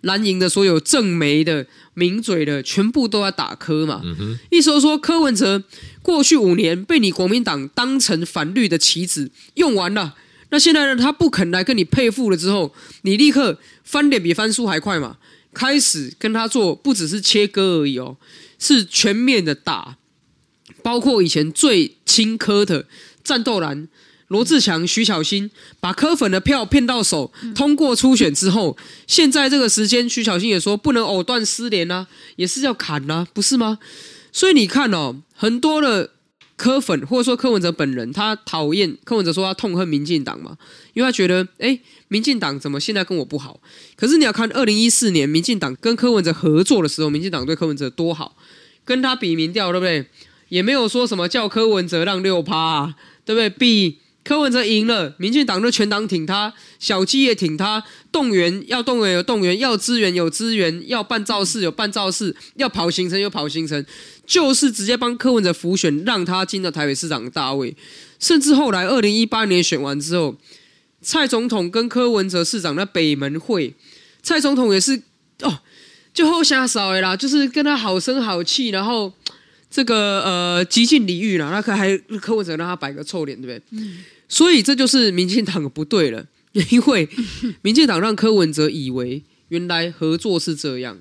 [0.03, 4.03] 蓝营的所有正媒的、名嘴的，全部都在打柯嘛。
[4.05, 5.65] 嗯、哼意思说，柯文哲
[6.03, 10.15] 过去五年被你国民党当成反绿的棋子用完了，
[10.51, 15.17] 那现在呢，他不肯来跟你配合了之后，你立刻翻脸比翻书还快嘛，
[15.55, 18.19] 开始跟他做，不只是切割而已哦，
[18.59, 19.97] 是全面的打，
[20.83, 22.87] 包括以前最亲柯的
[23.25, 23.89] 战斗蓝。
[24.31, 28.77] 罗志强、徐巧芯把柯粉的票骗到手，通过初选之后，
[29.09, 33.81] 现在这个时间，徐巧芯也说不能藕断丝连啊，也是要砍啊，不是吗？
[34.31, 36.11] 所以你看哦，很多的
[36.57, 40.57] 柯粉或者说柯文哲本人，他讨厌柯文哲，说他痛恨民进党嘛，
[40.95, 43.61] 因为他觉得，哎，民进党怎么现在跟我不好？
[43.97, 48.37] 可是你要看二零一四年民进党跟柯文哲合作的时候，民进党对柯文哲多好，
[48.85, 50.07] 跟他比民调，对不对？
[50.51, 53.51] 也没有说什么叫柯文哲让六趴啊，对不对？
[53.51, 53.99] 比。
[54.23, 63.85] 柯文哲赢了，民进党的全党挺他，小鸡也挺他，动员要动员有动员，要资源有资源，要办造势有办造势，要跑行程有跑行程，
[64.27, 67.75] 就是直接帮柯文哲浮选，让他进到台北市长的大位。
[68.19, 70.37] 甚至后来二零一八年选完之后，
[71.01, 73.75] 蔡总统跟柯文哲市长的北门会，
[74.23, 75.03] 蔡总统也是
[75.41, 75.61] 哦，
[76.13, 79.13] 就后下少哎啦，就是跟他好声好气，然后。
[79.71, 83.81] 这个呃，极尽礼遇了，那可还柯文哲让他摆个臭脸，对不对？
[83.81, 86.27] 嗯、所以这就是民进党不对了，
[86.71, 87.09] 因为
[87.63, 90.99] 民进党让柯文哲以为原来合作是这样，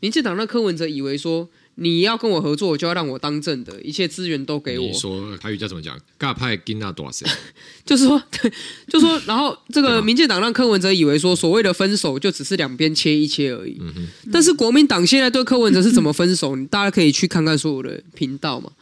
[0.00, 1.50] 民进党让柯文哲以为说。
[1.80, 4.84] 你要跟我合作，就要让我当正的，一切资源都给我。
[4.84, 5.96] 你说台语叫怎么讲？
[6.18, 7.24] 尬派金纳多少？
[7.86, 8.20] 就是说，
[8.88, 13.76] 就是说，然后这个民进党让柯文哲以为说，所谓的分手就只是两边切一切而已。
[13.80, 16.56] 嗯、但是国民党现在对柯文哲是怎么分手？
[16.56, 18.72] 你 大家可以去看看所有的频道嘛，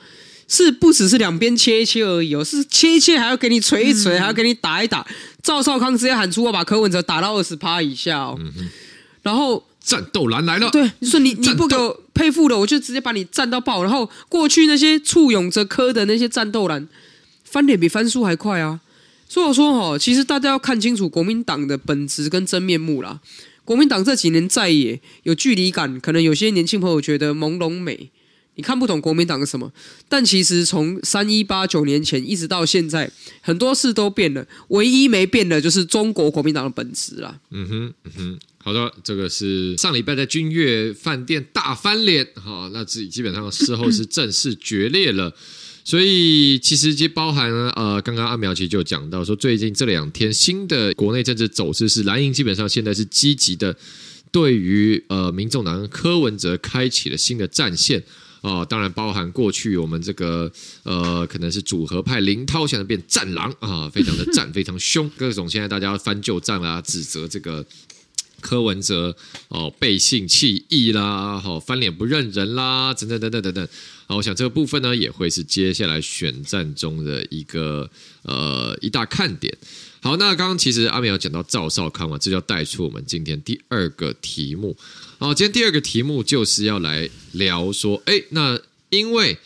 [0.48, 5.06] 是不只是两边切一切而已哦，是切一切还要给你捶一捶，嗯、还要给你打一打。
[5.42, 8.70] 赵少康直接喊出我把柯文哲打到二十趴以下哦，嗯、
[9.22, 9.62] 然后。
[9.86, 13.84] 战斗蓝来了，对，你说你你不给我配副的，我就直接把你战到爆。
[13.84, 16.88] 然后过去那些簇拥着柯的那些战斗蓝，
[17.44, 18.80] 翻脸比翻书还快啊！
[19.28, 23.20] 所以我说哦，其实大家要看清楚国民党的本质跟真面目啦。
[23.64, 28.10] 国民党这几年在野有距离感，可能有些年轻朋友觉得朦胧美，
[28.56, 29.70] 你看不懂国民党是什么。
[30.08, 33.08] 但其实从三一八九年前一直到现在，
[33.40, 37.38] 很多事都变了，唯一没变的就是中国国民党的本质啦。
[37.50, 38.38] 嗯哼，嗯哼。
[38.66, 45.32] 好的，这个是上礼拜在君悦饭店大翻脸，哈，那自己基本上事后是正式决裂了。
[45.84, 53.76] 所以其实就包含呃，刚刚阿苗其实就讲到说，最近这两天新的国内政治走势是蓝营基本上现在是积极的，
[54.32, 58.02] 对于呃民众党柯文哲开启了新的战线
[58.40, 60.50] 啊、当然包含过去我们这个
[60.82, 67.64] 呃可能是组合派林涛现在变战狼啊，非常的战非常凶，各种现在大家翻旧账啦，指责这个。
[68.40, 69.16] 柯文哲
[69.48, 73.68] 哦，背信弃义啦，好翻脸不认人啦，等等等等等等。
[74.06, 77.90] 好，我想这个部分呢，也会是接下来选战中的一个
[78.22, 79.56] 呃一大看点。
[80.00, 84.76] 好，那刚刚其实阿苗讲到赵少康嘛，这就要带出我们今天第二个题目。
[85.18, 88.56] 好，今天第二个题目就是要来聊说，哎，那
[88.90, 89.36] 因为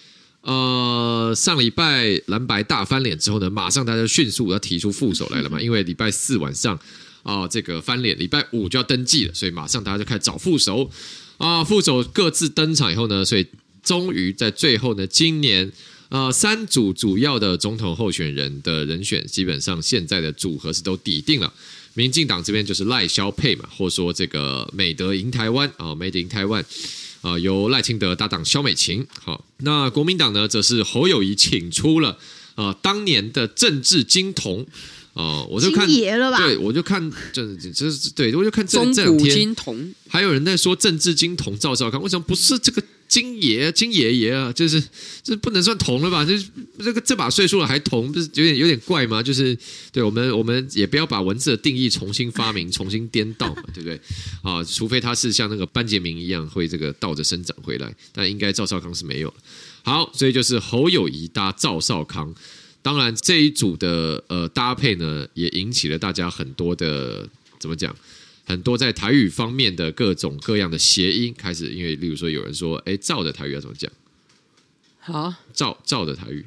[0.42, 6.78] 呃上礼拜蓝白大翻脸之后呢，马上大家迅速要提出副手来了嘛，因为礼拜四晚上。
[7.22, 10.90] 啊，这个翻脸，礼拜五就要登记了，所以马上大家就开始找副手
[11.38, 11.62] 啊。
[11.62, 13.46] 副手各自登场以后呢，所以
[13.82, 15.70] 终于在最后呢，今年
[16.08, 21.52] 呃三组主要的总统候选人的人选，基本上现在的组合是都抵定了。
[21.94, 26.64] 民进党这边就是赖萧配嘛，或说这个美德赢台湾啊，Made in Taiwan
[27.20, 29.06] 啊，由赖清德搭档萧美琴。
[29.22, 32.16] 好，那国民党呢，则是侯友宜请出了
[32.54, 34.66] 啊当年的政治金童。
[35.12, 39.54] 哦，我就看，对，我就看，这这是对，我就看这这两天，
[40.08, 44.52] 还有人在说政治金童赵少康，为什么不是这个金爷金爷爷啊？
[44.52, 44.80] 就是
[45.24, 46.24] 这不能算童了吧？
[46.24, 46.46] 就是
[46.78, 49.20] 这个这把岁数了还童，不是有点有点怪吗？
[49.20, 49.58] 就是
[49.90, 54.00] 对我们我们也不要把文字的定义重新发明、 重新颠倒嘛，对不对？
[54.42, 59.34] 啊，除非他是像那个班杰明一样会这个倒着生长回来，但应该赵少康是没有了。
[59.82, 62.32] 好，所以就是侯友谊搭赵少康。
[62.82, 67.94] 当然这一组的呃搭配呢，也引起了大家很多的怎么讲？
[68.46, 73.88] 很多在台语方面的各种各样的谐音开始，因为例如说有人说，哎，照的台语要怎么讲？
[74.98, 76.44] 好，照照的台语，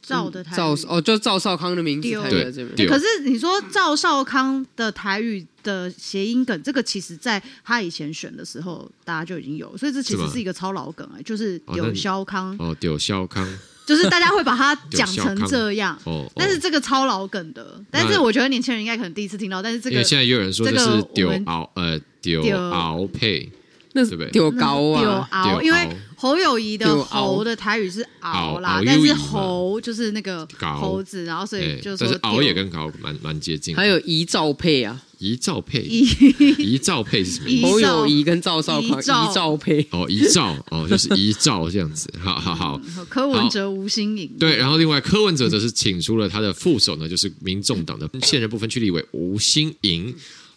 [0.00, 2.88] 赵的台赵哦，就赵少康的名字台语在这边。
[2.88, 13.58] 可是你说赵少康的台语的谐音梗，这个其实在他以前选的时候，大家就已经有，所以这其实是一个超老梗啊，就是丢肖康哦，丢肖康。
[13.92, 23.52] 就是大家会把它讲成这样，哦哦、但是这个超老梗的，但是我觉得年轻人应该可能第一次听到，但是这个现在也有人说这是丢敖呃丢敖配，
[23.94, 24.30] 那是不对？
[24.30, 25.00] 丢高啊，
[25.44, 35.02] 丢敖，因为侯友谊的侯的台语是敖啦，但是侯就是那个猴子，然后所以就是敖也跟敖蛮蛮接近，还有遗照配啊。
[35.18, 36.76] 遗照配，遗。
[36.82, 37.66] 照配是什么意思？
[37.68, 39.56] 侯友谊跟赵少康遗照。
[39.56, 39.86] 配。
[39.92, 42.12] 哦，遗照哦，就是遗照这样子。
[42.20, 50.12] 好好好，柯文哲吴新颖对，然后另外柯文哲则是请出了他的副手呢，就是民众党的现任不分区立委吴新颖。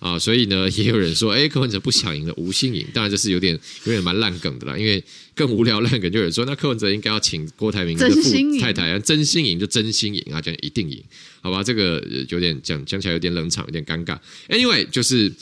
[0.05, 11.01] 啊，所以呢， 也有人说，哎，柯文哲不想赢了吴新颖，当然这是有点有点蛮烂梗的啦，因为更无聊烂梗，就有人说，那柯文哲应该要请郭台铭的副太太，真心赢就真心赢啊，这样一定赢，
[11.41, 11.63] 好吧？
[11.63, 14.15] 这个有点讲讲起来有点冷场，有点尴尬。
[14.47, 15.33] Anyway，就是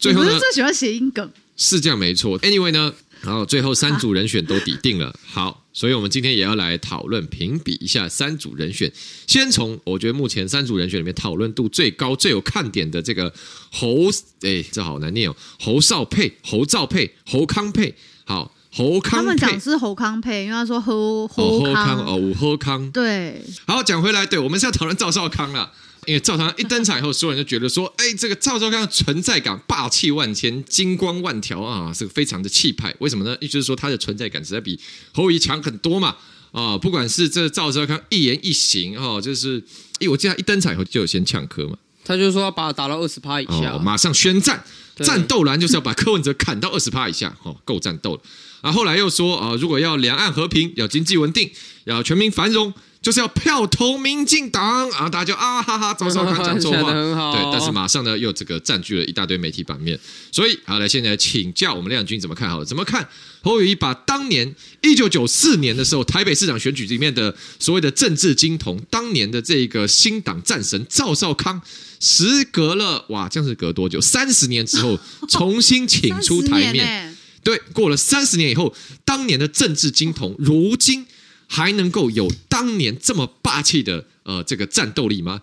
[0.00, 2.36] 最后呢，最喜欢谐音梗，是这样没错。
[2.40, 5.60] Anyway 呢，然后最后三组人选都比定了，好。
[5.74, 8.92] 所以，我们今天也要来讨论评比一下三组人选。
[9.26, 13.32] 先从我觉得目前三组人选里面讨论度最高、最有看点的这个
[13.70, 14.10] 侯，
[14.42, 17.94] 哎，这好难念哦，侯少配、侯兆配、侯康配。
[18.24, 19.16] 好，侯康配。
[19.16, 22.90] 他们讲是侯康配，因为他说侯侯康哦，武侯康。
[22.90, 23.42] 对。
[23.66, 25.72] 好，讲回来，对，我们是要讨论赵少康了。
[26.06, 32.94] 因为赵少康一登场以后，所有人就觉得说， 哎，这个赵少康的存在感霸气万千、金光万条啊，是个非常的气派。
[32.98, 33.36] 为什么呢？
[33.40, 34.78] 也就是说，他的存在感实在比
[35.12, 36.16] 侯友宜强很多嘛。
[36.50, 39.62] 啊，不管是这赵少康一言一行，哈，就是，
[40.00, 44.62] 哎，我记得他一登场以后就有先呛科嘛，他就说要把他打到二十趴以下，马上宣战，
[44.96, 48.20] 战斗蓝就是要把柯文哲砍到二十趴以下，哦，够战斗了。
[48.60, 51.50] 啊，后来又说啊，如果要两岸和平，要经济稳定，
[51.84, 52.74] 要全民繁荣。
[53.02, 55.08] 就是要票投民进党啊！
[55.08, 56.92] 大家就啊哈哈，赵少康讲错话，
[57.34, 59.98] 对，但是马上呢又这个占据了一大堆媒体版面，
[60.30, 62.64] 所以好来现在请教我们亮君怎么看好了？
[62.64, 63.06] 怎么看
[63.42, 71.60] 侯友谊把当年一九九四年的时候台北市长选举里面的所谓的政治金童，当年的这个新党战神赵少康，
[71.98, 74.00] 时隔了哇，这样是隔多久？
[74.00, 74.96] 三十年之后
[75.28, 77.12] 重新请出台面，欸、
[77.42, 78.72] 对，过了三十年以后，
[79.04, 81.04] 当年的政治金童，如今。
[81.52, 85.42] 还能够有当年这么霸气的呃这个战斗力吗？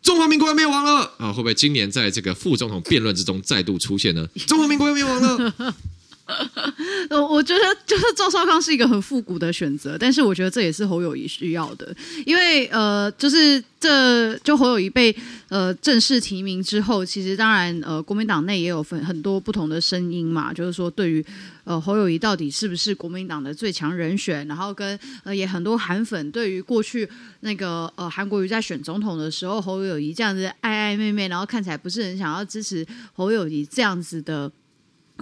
[0.00, 1.32] 中华民国要灭亡了啊！
[1.32, 4.24] 会不会今年在这个副总统辩论之中再度出现呢？
[4.46, 5.74] 中华民国要灭亡了。
[7.08, 11.94] 呃，我觉得就是赵少康是一个很复古的选择，但是我觉得这也是侯友谊需要的，
[12.26, 15.14] 因为呃，就是这就侯友宜被
[15.48, 21.24] 呃正式提名之后，其实当然呃，国民党内也有分很多不同的声音嘛，就是说对于
[21.68, 27.06] 呃侯友谊到底是不是国民党的最强人选，然后跟呃也很多韩粉对于过去
[27.40, 34.50] 那个呃韩国瑜在选总统的时候，侯友谊这样子暧暧昧昧，然后看起来不是很想要支持侯友谊这样子的。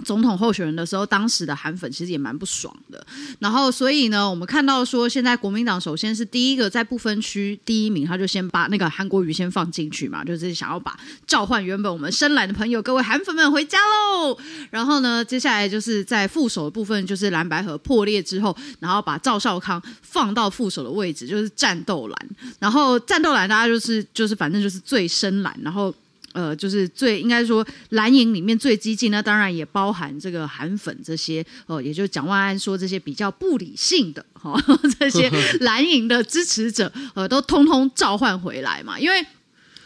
[0.05, 3.05] 总统候选人的时候，当时的韩粉其实也蛮不爽的。
[3.39, 14.37] 然后，所以呢，我们看到说，现在国民党首先是第一个在不分区第一名，他就先把那个韩国瑜先放进去嘛，就是想要把召唤原本我们深蓝的朋友各位韩粉们回家喽。
[14.69, 22.29] 然后呢，接下来就是在副手的部分，就是蓝白合破裂之后，然后把赵少康放到副手的位置，就是战斗蓝。
[22.59, 25.93] 然后战斗蓝大家就是就是反正就是最深蓝，然后。
[26.33, 34.59] 呃，就是最应该说蓝营里面最激进，那当然也包含这个韩粉这些，呃，也就是蒋万安说这些比较不理性的哈，
[34.99, 35.29] 这些
[35.61, 39.25] 蓝营的支持者，呃，都通通召唤回来嘛，因为。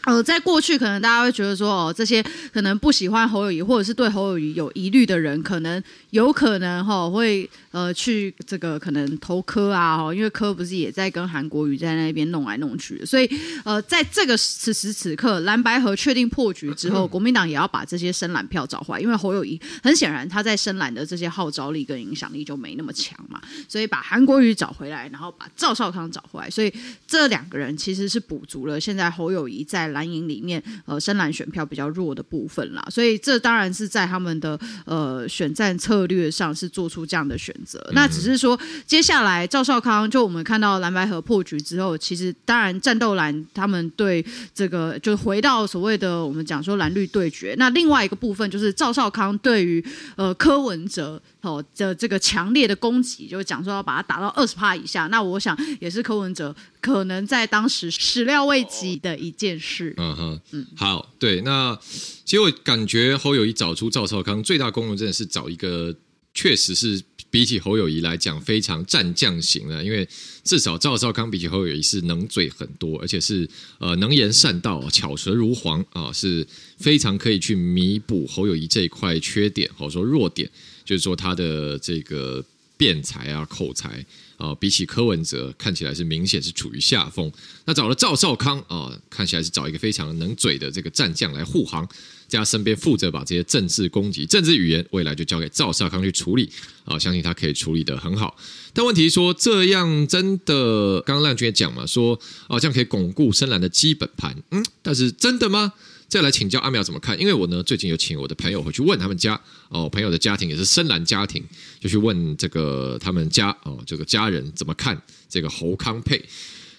[0.04, 2.20] 呃，在过去可能大家会觉得说，哦，这些
[2.52, 5.80] 可能不喜欢侯友谊或者是对侯友谊有疑虑的人，可能
[6.12, 13.30] 有可能哈、哦、会呃去这个可能投科啊，哈，因为科不是也在跟韩国瑜在那边弄来弄去，所以
[13.64, 26.72] 呃，在这个此时此刻，蓝白河确定破局之后， 国民党也要把这些深蓝票找回来，因为侯友谊很显然他在深蓝的这些号召力跟影响力就没那么强嘛，所以把韩国瑜找回来，然后把赵少康找回来，所以
[27.06, 29.92] 这两个人其实是补足了现在侯友谊在。
[29.92, 37.78] 蓝营里面呃深蓝选票比较弱的部分啦，所以这当然是在他们的呃选战策略上是做出这样的选择。
[37.88, 47.54] 嗯、那只是说接下来赵少康就我们看到蓝白河破局之后，其实当然战斗蓝他们对这个就回到所谓的我们讲说蓝绿对决。
[47.58, 49.84] 那另外一个部分就是赵少康对于
[50.16, 55.08] 呃柯文哲哦的这个强烈的攻击，就讲说要把它打到二十趴以下。
[55.08, 59.92] 那我想也是柯文哲可能在当时始料未及的一件事。
[59.98, 61.78] 嗯哼，嗯，好，对，那
[62.24, 65.94] 其实我感觉侯友谊找出赵少康最大功能真的是找一个，
[66.32, 70.06] 确实是比起侯友谊来讲非常战将型的，因为
[70.44, 76.46] 至少赵少康比起侯友谊是能嘴很多，而且是呃能言善道、巧舌如簧啊，是
[76.78, 80.50] 非常可以去弥补侯友谊这一块缺点或者说弱点，
[80.84, 82.44] 就是说他的这个
[82.76, 84.04] 辩才啊、口才。
[84.38, 87.30] 啊，比起柯文哲，看起来是明显是处于下风。
[87.64, 91.88] 那找了赵少康啊，看起来是找一个非常能嘴的这个战将来护航，
[92.26, 96.50] 在他身边负责把这些政治攻击、政治语言，未来就交给赵少康去处理。
[96.84, 98.36] 啊，相信他可以处理得很好。
[98.72, 102.18] 但问题说，这样真的，刚刚亮君也讲嘛，说
[102.48, 104.36] 哦，这样可以巩固深蓝的基本盘。
[104.50, 105.72] 嗯，但是真的吗？
[106.12, 107.18] 再来请教阿苗怎么看？
[107.18, 111.42] 因为我呢最近有请我的朋友回去问他们家哦，朋友的家庭也是深蓝家庭，
[111.80, 116.22] 就去问这个他们家哦这个家人怎么看这个侯康配。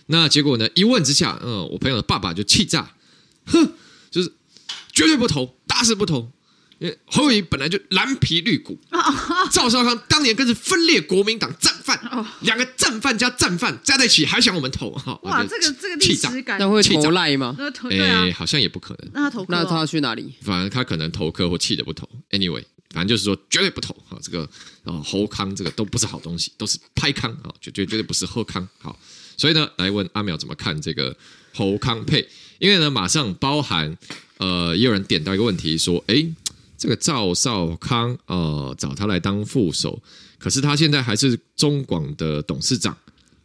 [0.05, 2.93] 那结果呢一问之下，嗯，我朋友的爸爸就气炸，
[3.47, 3.73] 哼，
[4.11, 4.31] 就是
[4.91, 6.31] 绝对不投，打死不投。
[7.05, 8.77] 侯友宜本来就蓝皮绿骨，
[9.51, 11.99] 赵少康当年更是分裂国民党战犯，
[12.41, 15.17] 两个战犯加战犯加在一起还想我们投哈？
[15.23, 17.55] 哇，这个这个历史感，那会投赖吗？
[17.89, 19.11] 哎，好像也不可能。
[19.13, 20.33] 那他投，那他去哪里？
[20.41, 22.09] 反正他可能投客或气的不投。
[22.31, 24.17] Anyway，反正就是说绝对不投哈。
[24.21, 24.43] 这个
[24.83, 28.67] 啊侯康这个都不是好东西，都是拍康啊，绝绝绝对不是喝康。
[28.79, 28.99] 好，
[29.37, 31.15] 所以呢，来问阿苗怎么看这个
[31.53, 32.27] 侯康配？
[32.59, 33.97] 因为呢，马上包含
[34.37, 36.25] 呃，也有人点到一个问题说，哎。
[36.83, 40.03] 这个赵少康，呃，找他来当副手，
[40.37, 42.91] 可是他现在还是中广的董事长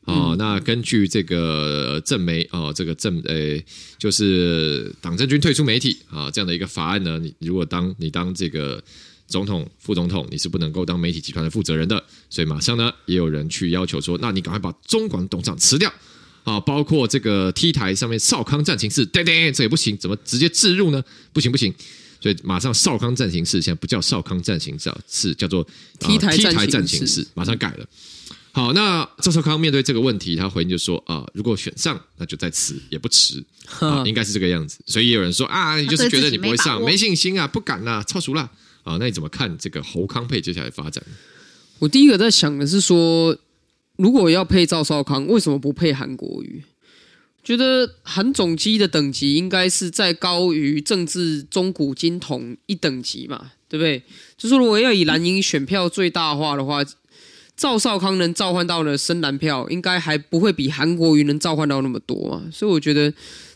[0.05, 0.37] 啊、呃。
[0.37, 3.65] 那根据这个政媒，哦、呃，这个政，诶，
[3.97, 8.83] 就是党政军退出媒体啊、呃，这样的一个法案呢，你如果当你当这个
[9.29, 12.03] 总统、副总统，你是不能够当媒体集团的负责人的。
[12.29, 15.89] 所以马上呢，也有人去要求说，那你赶快把中广董事长辞掉
[16.43, 21.05] 啊、呃，包括这个 T 台上面少康战情室，对对，这也不行，怎么直接置入呢？
[21.33, 21.73] 不行不行。
[22.21, 25.67] 所以马上少康战情室现在不叫少康战情室，是叫做
[25.99, 27.87] T 台 T 台战情室，马上改了。
[28.51, 33.45] 好，那赵少康面对这个问题，他回应就说啊，如果选上，那就再辞也不迟，
[34.05, 34.79] 应该是这个样子。
[34.87, 38.51] 所以也有人说啊，你就是觉得你不会上，没信心啊，不敢啊，超熟了
[38.83, 38.97] 啊。
[38.99, 41.05] 那你怎么看这个侯康配接下来发展？
[41.79, 43.39] 我第一个在想的是说，
[43.97, 46.61] 如果要配赵少康，为什么不配韩国瑜？
[47.49, 54.03] 觉得韩总机的等级应该是在高于政治中古金童一等级嘛，对不对？
[54.37, 56.85] 就是如果要以蓝营选票最大化的话，
[57.57, 62.51] 赵少康能召唤到的深蓝票，应该还不会比韩国瑜能召唤到那么多嘛。
[62.53, 63.11] 所以我觉得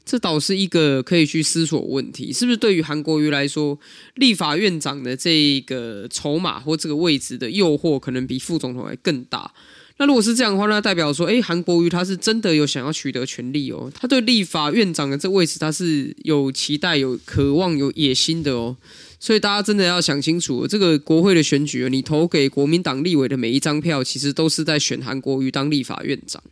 [0.07, 3.79] 这倒是一个可以去思索问题，是不是对于韩国瑜来说，
[4.15, 9.53] 立法院长的这个筹码或这个位置的诱惑，可能比副总统还更大。
[9.99, 18.77] 那如果是这样的话，那代表说，哎，韩国瑜他是真的有想要取得权力哦，他对立法院长的这位置他是有期待、有渴望、有野心的哦。
[19.21, 26.43] 所以大家真的要想清楚，这个国会的选举，你投给国民党立委的每一张票，其实都是在选韩国瑜当立法院长。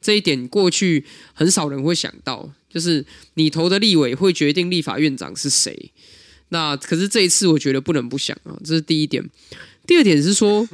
[0.00, 3.04] 这一点过去很少人会想到，就是
[3.34, 5.92] 你投的立委会决定立法院长是谁。
[6.48, 9.24] 那可是这一次，我觉得不能不想啊，这是第一点。
[9.86, 10.68] 第二点是说。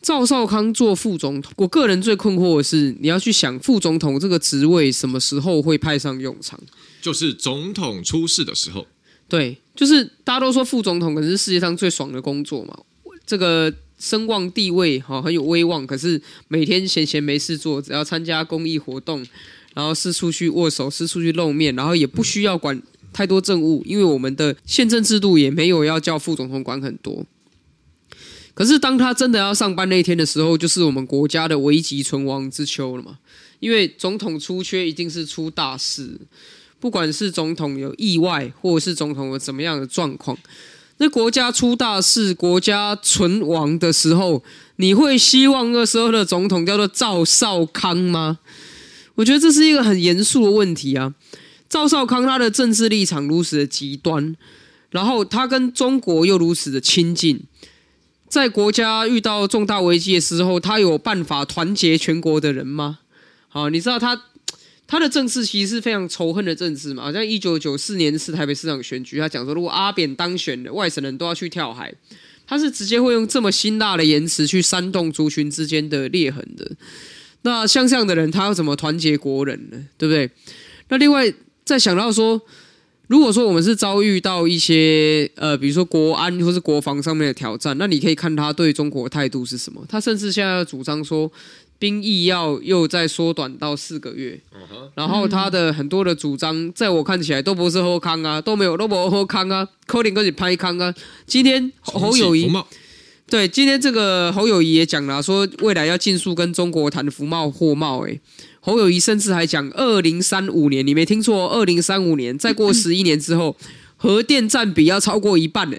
[0.00, 6.58] 赵少康做副总统，我个人最困惑的是，你要去想副总统这个职位什么时候会派上用场？
[7.02, 8.86] 就是总统出事的时候。
[9.28, 12.78] 对，就是大家都说副总统可是世界上最爽的工作嘛，
[13.26, 19.26] 这个声望地位哈很有威望，可是每天闲闲没事做，只要参加公益活动，
[19.74, 22.80] 然后四处去握手，四处去露面，然后也不需要管
[23.12, 27.26] 太多政务，因为我们的宪政制度也没有要叫副总统管很多。
[28.58, 33.16] 可是，当他真的要上班那一天的时候，就是我们国家的危急存亡之秋了嘛。
[33.60, 36.18] 因为总统出缺一定是出大事，
[36.80, 40.36] 不管是总统有意外，或者是总统有怎么样的状况，
[40.96, 44.42] 那国家出大事、国家存亡的时候，
[44.74, 48.40] 你会希望那时候的总统叫做赵少康吗？
[49.14, 51.14] 我觉得这是一个很严肃的问题啊。
[51.68, 54.34] 赵少康他的政治立场如此的极端，
[54.90, 57.40] 然后他跟中国又如此的亲近。
[58.28, 62.98] 在国家遇到重大危机的时候，他有办法团结全国的人吗？
[63.48, 64.24] 好，你知道他
[64.86, 67.02] 他的政治其实是非常仇恨的政治嘛。
[67.02, 71.92] 好像一九九四年是台北市长选举，他讲说如果阿扁当选了，外省人都要去跳海。
[72.46, 76.70] 他是直接会用这么辛辣的言辞去煽动族群之间的裂痕的。
[77.42, 79.78] 那像这样的人，他要怎么团结国人呢？
[79.98, 80.30] 对不对？
[80.88, 81.30] 那另外
[81.64, 82.40] 再想到说，
[83.08, 89.84] 如果说我们是遭遇到一些呃，比如说国安或是国防上面的挑战，那你可以看他对中国的态度是什么。
[89.88, 91.30] 他甚至现在要主张说。
[91.80, 94.36] 兵役要又再缩短到四个月，
[94.96, 100.92] 然后他的很多的主张，在我看起来都不是好康啊，都没有都不好康啊，可能都是歹康啊。
[101.24, 102.50] 今天侯友宜，
[103.30, 108.04] 对，今天这个侯友宜也讲了，说未来要尽速跟中国谈服贸货贸。
[108.04, 108.18] 哎，
[108.68, 113.56] 侯友宜甚至还讲，二零三五年，你没听错，二零三五年再过十一年之后，
[113.96, 115.76] 核电占比要超过一半呢。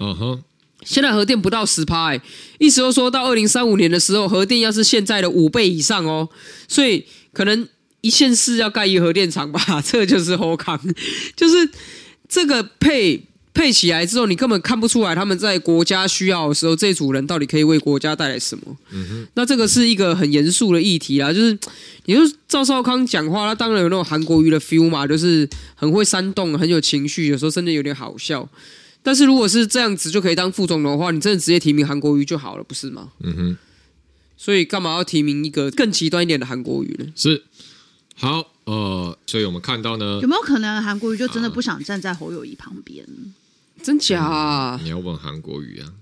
[0.00, 0.42] 嗯哼。
[0.82, 2.22] 现在核电不到十趴，哎，
[2.58, 6.26] 意思就是说到二零三五年的时候，核电要是现在的五倍以上哦，
[6.66, 7.68] 所以可能
[8.00, 10.80] 一线市要盖一核电厂吧， 这就是侯康，
[11.36, 11.68] 就是
[12.26, 13.22] 这个配
[13.52, 18.76] 配起来之后，你根本看不出来他们在国家需要的时候，这组人到底可以为国家带来什么。
[18.90, 21.58] 嗯哼，那这个是一个很严肃的议题啦，就是
[22.04, 28.48] 你说赵少康讲话，他当然有那种韩国瑜的 feel 嘛，就是很会煽动，很有情绪，有时候甚至有点好笑。
[29.02, 33.08] 但是如果是这样子就可以当副总统的话，你真的直接提名韩国瑜就好了，不是吗？
[33.20, 33.56] 嗯哼。
[34.36, 37.06] 所以干嘛要提名一个更极端一点的韩国瑜呢？
[37.16, 37.42] 是。
[38.14, 43.06] 好，呃，所以我们看到呢，有没有可能韩国瑜就真的不想站在侯友谊旁边？
[43.82, 44.78] 真假？
[44.82, 45.92] 你要问韩国瑜啊？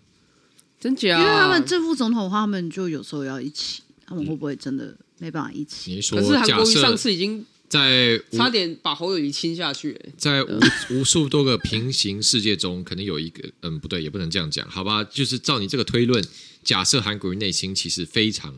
[0.81, 1.21] 真假、啊？
[1.21, 5.93] 因为他们正副总统的话，他们就有时候要一起，他们会不会真的没办法一起？
[5.93, 7.45] 你说，可是韩国瑜上次已经。
[7.69, 10.59] 在差点把侯友谊亲下去，欸，在无
[10.89, 15.05] 无数多个平行世界中，可能有一个，嗯，不对，也不能这样讲，好吧？
[15.05, 16.25] 就是照你这个推论，
[16.65, 18.55] 假设韩国瑜内心其实非常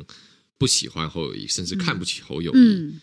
[0.59, 3.01] 不喜欢侯友谊，甚至看不起侯友宜，嗯，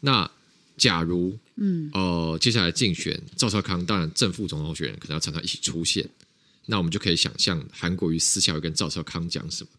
[0.00, 0.30] 那
[0.78, 6.08] 假如，嗯，呃，接下来竞选赵少康，当然正副总统候选人可能要常常一起出现，
[6.66, 9.70] 那我们就可以想象韩国瑜私下会跟赵少康讲什么？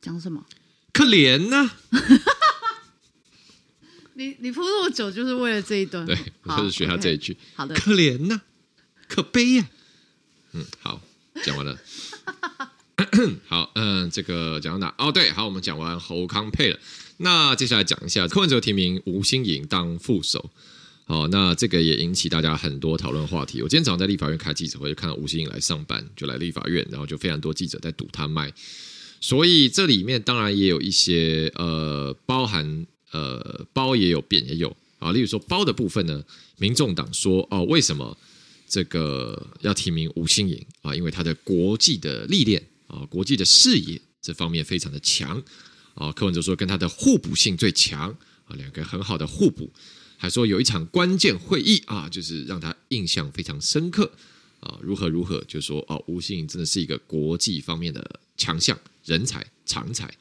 [0.00, 0.44] 讲什么？
[0.92, 1.76] 可怜呢，啊？
[4.14, 6.06] 你你铺那么久就是为了这一段？
[6.06, 7.34] 对，我就是学他这一句。
[7.34, 8.42] Okay, 好的，可怜呐、啊，
[9.06, 9.68] 可悲呀、啊。
[10.52, 11.02] 嗯，好，
[11.44, 11.78] 讲完了。
[13.46, 14.94] 好，嗯，这个讲到哪？
[14.96, 16.78] 哦，对，好，我们讲完侯康配了。
[17.18, 20.50] 那接下来讲一下柯文哲提名吴欣颖当副手。
[21.06, 23.62] 好，那这个也引起大家很多讨论话题。
[23.62, 28.52] 我今天早上在立法院开记者会，就看到吴欣颖来上班，就来立法院，然后就非常多记者在堵他麦。
[29.20, 32.86] 所以这里面当然也有一些呃，包含。
[33.12, 35.12] 呃，褒也有，贬也有啊。
[35.12, 36.22] 例如说褒的部分呢，
[36.58, 38.18] 民众党说哦，为什么
[38.68, 40.94] 这个要提名吴欣颖啊？
[40.94, 45.42] 因为他的国际的历练啊，国际的视野这方面非常的强
[45.94, 46.12] 啊。
[46.12, 48.10] 柯文哲说跟他的互补性最强
[48.44, 49.72] 啊，两个很好的互补。
[50.16, 54.12] 还说有一场关键会议啊，就是让他印象非常深刻
[54.60, 54.78] 啊。
[54.82, 60.16] 如何如何，就说哦，吴欣颖真的是一个国际方面的强项人才长才，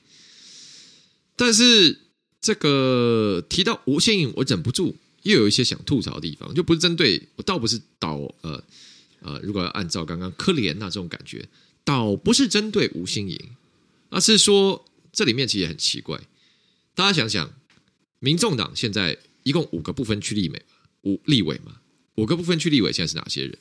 [1.36, 2.00] 但是。
[2.42, 8.64] 这个提到吴欣颖，我忍不住又有一些想吐槽的地方，就不是针对我，倒不是倒呃
[9.22, 11.44] 呃，如果要按照刚刚柯连那这种感觉，
[11.84, 13.40] 倒不是针对吴欣颖，
[14.10, 16.22] 而是说这里面其实也很奇怪。
[16.94, 17.52] 大家想想，
[18.20, 20.62] 民众党现在一共五个不分区立委，
[21.04, 21.80] 五立委嘛，
[22.16, 23.58] 五个不分区立委现在是哪些人？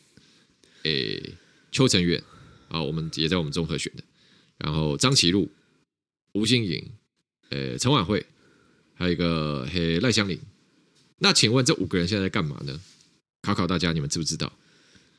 [0.82, 1.34] 诶，
[1.70, 2.20] 邱成远
[2.68, 4.02] 啊，我们也在我们综合选的，
[4.58, 5.50] 然后张启路、
[6.32, 6.90] 吴欣颖、
[7.50, 8.26] 呃，陈婉慧。
[8.96, 10.38] 还有一个嘿赖香林，
[11.18, 12.80] 那请问这五个人现在在干嘛呢？
[13.42, 14.52] 考考大家，你们知不知道？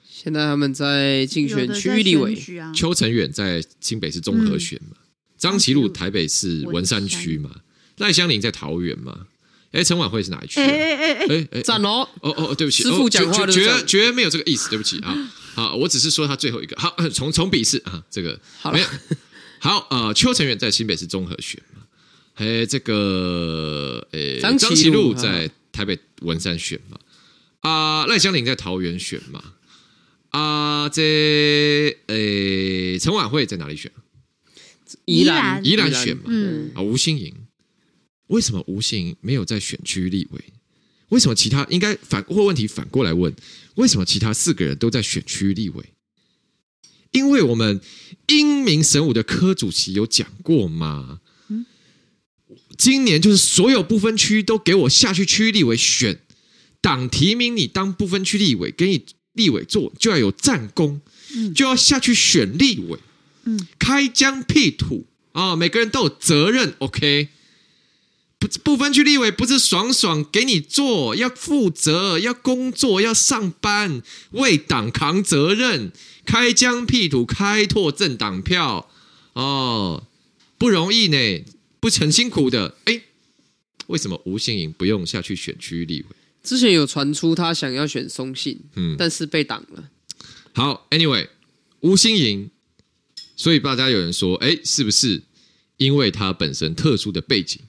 [0.07, 2.33] 现在他们在竞选区域立委，
[2.73, 4.95] 邱成远在新北市综合选嘛，
[5.37, 7.63] 张其禄台北市文山区嘛，
[7.97, 9.27] 赖香林在桃园嘛，
[9.75, 10.61] 哎，陈琬惠是哪一区？
[10.61, 12.07] 哎哎哎哎哎，赞哦！
[12.21, 15.13] 哦哦，对不起，师傅讲话绝绝没有这个意思，对不起啊，
[15.53, 18.39] 好，我只是说他最后一个，好，重重笔试啊，这个
[18.71, 18.87] 没有
[19.59, 21.61] 好呃，邱成远在新北市综合选。
[22.35, 26.97] 哎，这个诶，张其禄在台北文山选嘛？
[27.61, 29.41] 啊，赖香林在桃园选嘛？
[30.29, 33.91] 啊，这诶，陈婉惠在哪里选？
[35.05, 36.23] 宜兰，宜兰选嘛？
[36.27, 37.33] 嗯，啊，吴欣盈，
[38.27, 40.43] 为什么吴欣盈没有在选区立委？
[41.09, 43.33] 为什么其他应该反或问题反过来问？
[43.75, 45.85] 为什么其他四个人都在选区立委？
[47.11, 47.79] 因为我们
[48.27, 51.21] 英明神武的科主席有讲过嘛。
[52.77, 56.19] 今年就是所有不分区都给我下去区立委选，
[56.81, 60.99] 党提名你当不分区立委，给你立委做就要有战功，
[61.55, 62.99] 就要下去选立委，
[63.45, 67.29] 嗯开疆辟土啊，每个人都有责任，OK？
[68.45, 75.91] 不不分区立委不是爽爽给你做，要负责，要工作，要上班，为党扛责任，
[76.25, 78.89] 开疆辟土，开拓政党票，
[79.33, 80.05] 哦，
[80.57, 81.43] 不容易呢，
[81.79, 82.75] 不很辛苦的。
[82.85, 83.01] 哎，
[83.87, 86.07] 为什么吴欣颖不用下去选区立委？
[86.43, 89.89] 之前有传出他想要选松信，嗯，但是被挡了。
[90.53, 91.27] 好，Anyway，
[91.79, 92.51] 吴欣颖，
[93.35, 95.23] 所以大家有人说，哎，是不是
[95.77, 97.59] 因为他本身特殊的背景？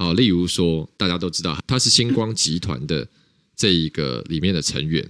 [0.00, 3.06] 好，例如说，大家都知道他是星光集团的
[3.54, 5.06] 这一个里面的成员，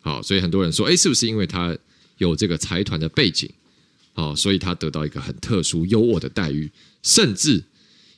[0.00, 1.76] 好，所以很多人说，哎，是不是因为他
[2.16, 3.46] 有这个财团的背景，
[4.14, 6.72] 好，所以他得到一个很特殊优渥的待遇，
[7.02, 7.62] 甚至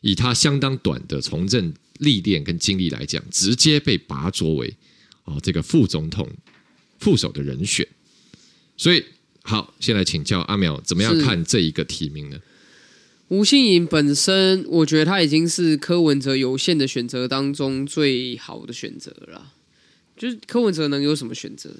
[0.03, 1.75] 以他相当短的从政。
[1.99, 4.75] 历练跟经历来讲，直接被拔擢为
[5.23, 6.29] 啊这个副总统
[6.99, 7.87] 副手的人选，
[8.77, 9.05] 所以
[9.43, 12.37] 好，现在请教阿淼，怎么样看这一个提名呢？
[13.33, 19.53] 吴欣颖本身，我觉得他已经是柯文哲有限的选择当中最好的选择了。
[20.18, 21.70] 就是柯文哲能有什么选择？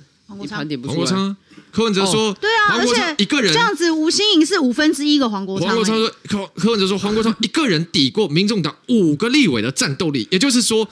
[0.41, 1.37] 你盘点不出来。
[1.71, 10.89] 柯文哲说：“哦、对啊，而且一个人这样子，吴欣颖是五分之一个黄国昌。”黄国昌说：“柯柯文哲说，黄国昌一个人抵过民众党五个立委的战斗力，也就是说，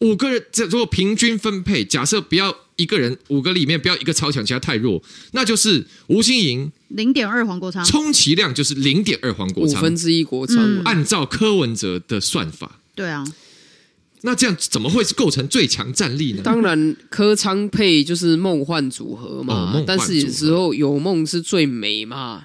[0.00, 10.56] 五个人这如果平均分配，假设不要一个人五个里面不要一个超强，其他太弱，那就是吴欣盈零点二黄国昌，充其量就是零点二黄国昌，五分之一国昌。
[10.58, 13.24] 嗯、按照柯文哲的算法，对啊。”
[14.22, 16.42] 那这样怎么会是构成最强战力呢？
[16.42, 19.72] 当然，柯昌配就是梦幻组合嘛。
[19.74, 22.44] 哦、但是有时候有梦是最美嘛。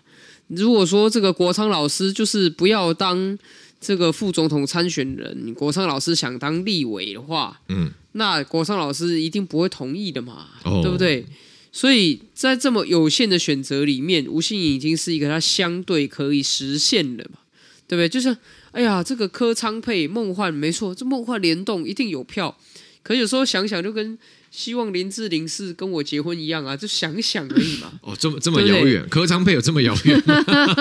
[0.49, 3.36] 如果说这个国昌老师就是不要当
[3.84, 11.26] 这个副总统参选人，国昌老师想当立委的话，嗯，那国昌老师一定不会同意的嘛，哦、对不对？
[11.72, 17.40] 所以在这么有限的选择里面，吴欣盈已经是一个他相对可以实现的嘛，
[17.88, 18.08] 对不对？
[18.08, 18.38] 就是。
[18.74, 22.58] 哎呀，这个科昌配梦幻没错，这梦幻联动一定有票。
[23.04, 24.18] 可有时候想想，就跟
[24.56, 27.91] 希望林志玲是跟我结婚一样啊，就想想而已嘛。
[28.06, 30.24] 哦，这么这么遥远，柯昌配有这么遥远？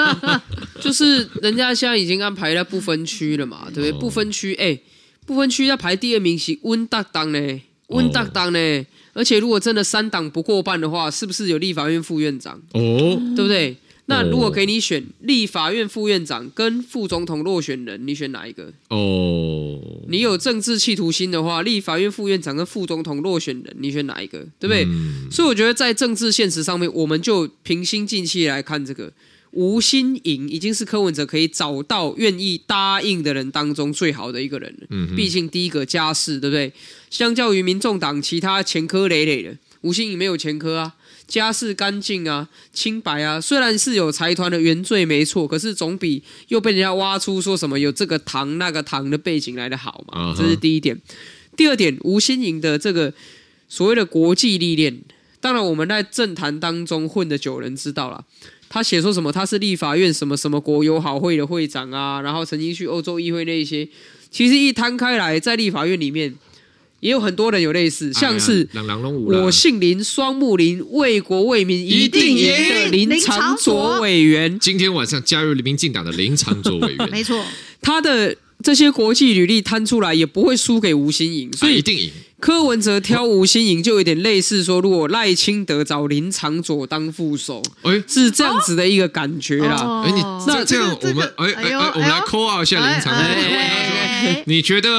[0.78, 3.90] 就是人家现在已经安排在不分区了嘛，对不对？
[3.90, 4.78] 哦、不分区，哎，
[5.24, 8.58] 不分区要排第二名是温大当呢，温大当呢。
[8.58, 12.60] 哦、而且如果真的三党不过半的话，是不是有立法院副院长？
[12.74, 13.74] 哦，对不对？
[14.06, 18.72] 那如果给你选立法院副院长跟副总统落选人，你选哪一个？
[18.88, 24.40] 哦，你有政治企图心的话，立法院副院长跟副总统落选人，你选哪一个？
[24.58, 24.84] 对不对？
[24.84, 29.10] 嗯、所以我觉得在政治现实上面，我们就平心静气来看这个
[29.52, 34.86] 吴欣颖，已经是柯文哲可以找到愿意答应的人当中最好的一个人了。
[34.90, 36.72] 嗯，毕竟第一个家世，对不对？
[37.08, 40.94] 相较于民众党其他前科累累的，吴欣颖没有前科啊。
[41.32, 50.34] 家世干净啊，清白啊，虽然是有财团的原罪没错，可是总比又被人家挖出说什么有这个堂那个堂的背景来的好嘛。
[50.34, 50.36] Uh.
[50.36, 51.00] 这是第一点。
[51.56, 53.14] 第二点，吴新盈的这个
[53.66, 55.00] 所谓的国际历练，
[55.40, 58.22] 当然我们在政坛当中混的久人知道了，
[58.68, 63.88] 他写说什么他是立法院什么什么国友好会的会长啊，然后曾经去欧洲议会那一些，
[64.30, 66.34] 其实一摊开来，在立法院里面。
[67.02, 68.66] 也有很多人有类似，像是
[69.26, 74.56] 我姓林，双木林，为国为民一定赢的林长卓委员。
[74.60, 77.44] 今天晚上加入民进党的林长卓委员， 没错，
[77.80, 82.12] 他的这些国际履历摊出来，也不会输给吴欣颖，所以一定赢。
[82.42, 90.02] 柯文哲挑吴欣颖就有点类似说，如果赖清德找林长佐当副手，哎，是这样子的一个感觉啦。
[90.04, 94.42] 哎，你那这样我们哎哎哎，我们来 call out 一下林长佐。
[94.46, 94.90] 你觉得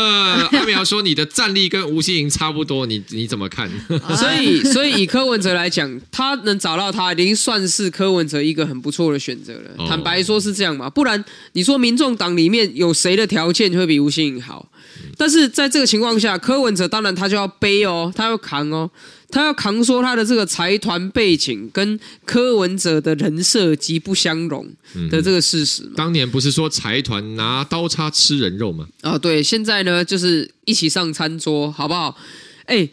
[0.54, 3.70] 阿苗说你的战力跟吴欣颖差不多，你你怎么看？
[4.16, 9.86] 所以所以以柯文哲来讲，他能找到他，已经算是柯文哲一个很不错的选择了。
[9.90, 11.22] 坦白说是这样嘛，不然
[11.52, 14.70] 你说民众党里面有谁的条件会比吴欣颖好？
[15.18, 18.90] 但是在这个情况下，柯文哲当然他就要背哦，他要扛哦，
[19.30, 24.68] 他要扛说他的这个财团背景跟柯文哲的人设极不相容
[25.10, 25.92] 的这个事实嘛。
[25.96, 28.88] 当年不是说财团拿刀叉吃人肉吗？
[29.02, 32.18] 啊、哦，对，现在呢就是一起上餐桌，好不好？
[32.66, 32.90] 哎，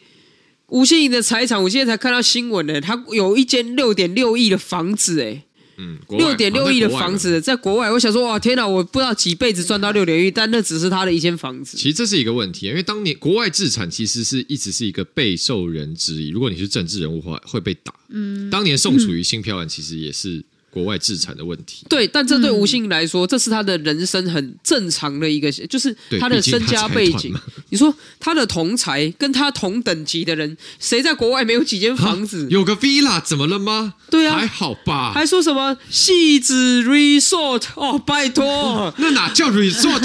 [0.68, 5.42] 吴欣颖的财产，我现在才看到新闻呢，他有一间六点六亿的房子，哎。
[5.82, 11.78] 嗯，六点六亿的房子在国外，我想说哇，天哪，我不知道几辈子赚到六点六亿，但那只是他的一间房子。
[11.78, 16.28] 其实这是一个问题，因为当年国外资产其实是一直是一个备受人质疑。
[16.28, 17.94] 如果你是政治人物的话，会被打。
[18.10, 21.84] 嗯，当年宋楚瑜新票案其实也是国外制裁的问题。
[21.88, 27.34] 对，但这对吴欣盈来说，这是他的人生很正常的一个，就是他的身家背景。
[27.70, 32.46] 你说他的同才跟他同等级的人，谁在国外没有几间房子？
[32.50, 33.94] 有个 villa 怎么了吗？
[34.10, 35.12] 对啊，还好吧。
[35.12, 37.64] 还说什么戏子 resort？
[37.74, 40.00] 哦，拜托， 那哪叫 resort？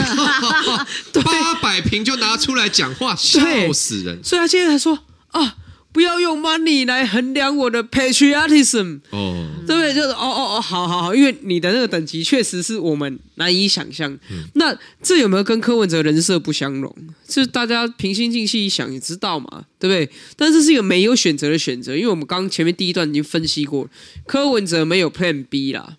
[1.23, 4.23] 八百平就拿出来讲话，笑死人。
[4.23, 4.99] 所以他现在才说
[5.31, 5.57] 啊。
[5.95, 9.93] 不要用 money 来衡量我的 patriotism，哦，对不对？
[9.93, 14.11] 就是哦哦哦，好好好，因为你的那个等级确实是我们难以想象。
[14.29, 16.93] 嗯、那这有没有跟柯文哲人设不相容？
[17.25, 20.09] 就是大家平心静气一想也知道嘛，对不对？
[20.35, 23.89] 但是这是一个没有选择的选择，因为我们刚前面第一段已经分析过，
[24.27, 25.95] 柯文哲没有 Plan B 啦。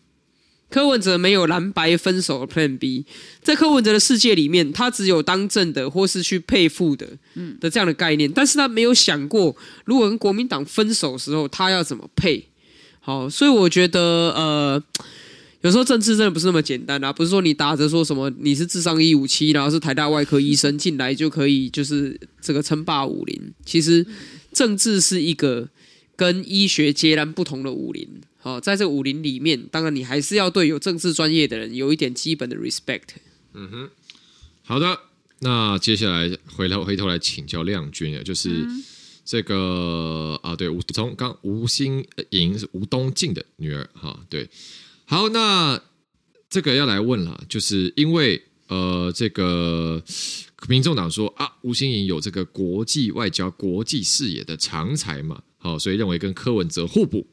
[0.77, 3.07] 柯文哲没有蓝白分手的 Plan B，
[3.43, 9.57] 在柯文哲的世界里面，他只有当正的或是去配副的，嗯的这样的概念，但是他没有想过，
[9.87, 12.45] 如果跟国民党分手的时候，他要怎么配？
[13.01, 14.01] 好，所以我觉得，
[14.37, 14.83] 呃，
[15.62, 23.41] 有时候政治真的不是那么简单啊，不是说你打着说什么你是智商一五七，然后是台大外科医生进来就可以，就是这个称霸武林。
[23.64, 24.07] 其实
[24.53, 25.70] 政治是一个
[26.14, 28.07] 跟医学截然不同的武林。
[28.47, 33.09] 哦，在这武林里面，当然你还是要对有政治专业的人有一点基本的 respect。
[33.55, 33.91] 嗯哼，
[34.63, 35.01] 好的，
[35.41, 38.65] 那接下来回头回头来请教亮君啊，就是
[39.25, 44.49] 这个、嗯、啊，对，吴从刚吴欣莹是吴东进的女儿哈，对，
[45.07, 45.83] 好，那
[46.49, 50.01] 这个要来问了，就是因为呃，这个
[50.69, 57.27] 民众党说啊，吴欣盈有这个国际外交、国际视野的长才嘛，好，所以认为跟柯文哲互补。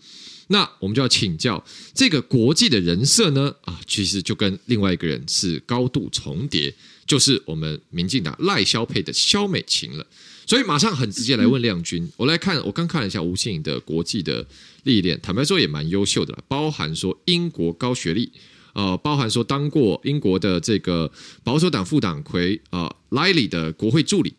[0.48, 1.64] 那我们就要请教
[1.94, 3.56] 这个国际的人设呢？
[3.62, 6.74] 啊，其实就跟另外一个人是高度重叠，
[7.06, 10.06] 就是我们民进党赖萧配的萧美琴了。
[10.46, 14.46] 所以马上很直接来问亮君，我来看，我刚看了一下吴欣盈的国际的
[14.84, 18.30] 历练，坦白说也蛮优秀的，包含说英国高学历，
[18.74, 21.10] 呃，包含说当过英国的这个
[21.44, 24.34] 保守党副党魁啊莱利的国会助理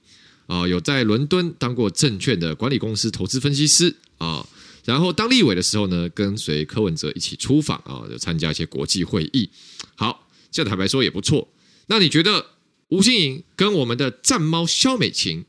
[0.46, 4.46] 啊，有在伦敦当过证券的管理公司投资分析师啊。
[4.84, 9.48] 然后当立委的时候呢，跟随柯文哲一起出访啊，就参加一些国际会议。
[9.94, 11.48] 好，这坦白说也不错。
[11.86, 12.46] 那你觉得
[12.88, 15.44] 吴欣颖跟我们的战猫萧美琴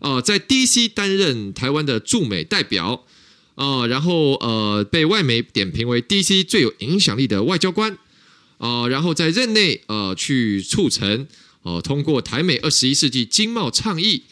[0.00, 3.06] 啊、呃，在 DC 担任台湾的驻美代表
[3.54, 7.92] 啊、呃，然后呃被外媒点评为 DC 最有影响力的外交官
[8.58, 11.28] 啊、呃，然后在任内呃去促成
[11.62, 14.24] 哦、呃、通过台美二十一世纪经贸倡议，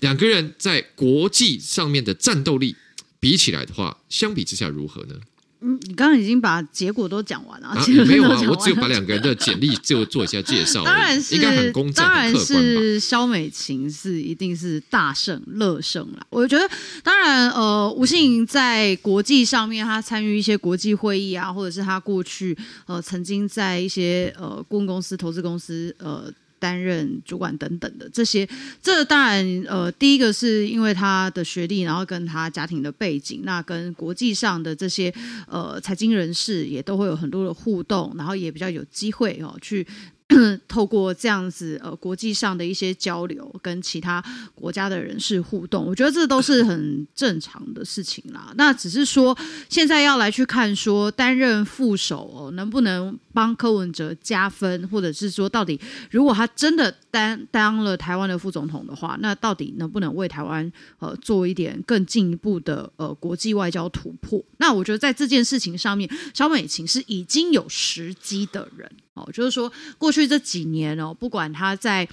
[0.00, 2.76] 两个人在国际上面的战斗力。
[3.20, 5.14] 比起来的话，相比之下如何呢？
[5.60, 7.66] 嗯，你刚刚已经把结果都讲完了。
[7.66, 10.84] 啊，没有啊，我只有把两个人的简历就做一下介绍。
[10.84, 16.24] 当然是，应该很公正、当然是肖美琴是一定是大胜乐胜啦。
[16.30, 16.70] 我觉得，
[17.02, 22.56] 当然，呃，吴欣盈在国际上面，他参与一些国际会议啊，或者是他过去
[22.86, 26.32] 呃曾经在一些呃顾问公司、投资公司呃。
[26.58, 28.48] 担任主管等等的这些，
[28.82, 35.12] 这当然，呃，第一个是因为他的学历，然后跟他家庭的背景，那跟国际上的这些
[35.46, 39.86] 呃财经人士也都会有很多的互动，然后也比较有机会哦去。
[40.68, 44.22] 透过这样子呃国际上的一些交流，跟其他
[44.54, 48.52] 国家的人士互动，我觉得这都是很正常的事情啦。
[48.56, 49.36] 那只是说
[49.70, 64.44] 现在要来去看说担任副手哦，能不能帮柯文哲加分，或者是说到底如果他真的担当了台湾的副总统的话，那到底能不能为台湾呃做一点更进一步的呃国际外交突破？
[64.58, 68.90] 那我觉得在这件事情上面，萧美琴是已经有时机的人。
[69.14, 72.08] 哦，就是说，过去这几年哦，不管他在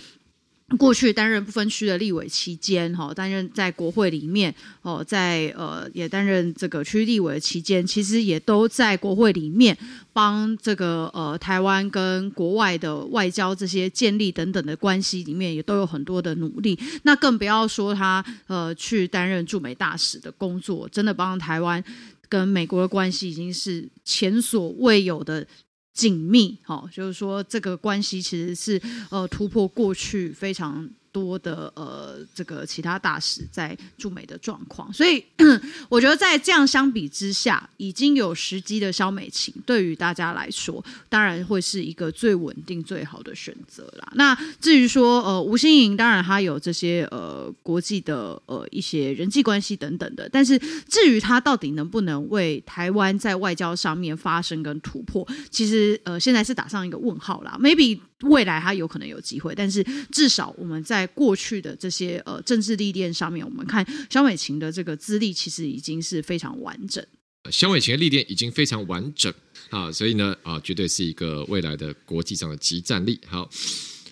[0.79, 9.77] 过去担任不分区的立委期间，哈，担任在国会里面，哦，在呃也担任这个区立委期间，其实也都在国会里面
[10.11, 16.77] 帮这个呃台湾跟国外的外交这些建立等等的关系里面，也都有很多的努力。
[17.03, 21.81] 那更不要说他呃去担任驻美大使的工作，真的帮台湾
[22.27, 25.45] 跟美国的关系已经是前所未有的。
[25.95, 28.79] 紧密，好，就是说这个关系其实是
[29.09, 30.87] 呃突破过去非常。
[31.15, 35.23] 多的呃，这个其他大使在驻美的状况，所以
[35.87, 44.11] 我觉得在这样相比之下，已经有时机的萧美琴，对于大家来说，当然会是一个最稳定、最好的选择啦。
[44.15, 50.59] 那至于说呃，吴欣盈，当然他有这些呃国际的呃一些人际关系等等的，但是
[50.89, 57.57] 至于他到底能不能为台湾在外交上面发生跟突破，其实呃现在是打上一个问号啦。
[57.57, 58.01] Maybe。
[58.21, 67.05] 未来他有可能有机会，但是至少我们在过去的这些呃政治历练上面，我们看萧美琴的这个资历其实已经是非常完整。
[67.51, 69.33] 萧美琴的历练已经非常完整。
[69.69, 73.19] 啊，所以呢啊，绝对是一个未来的国际上的即战力。
[73.27, 73.49] 好。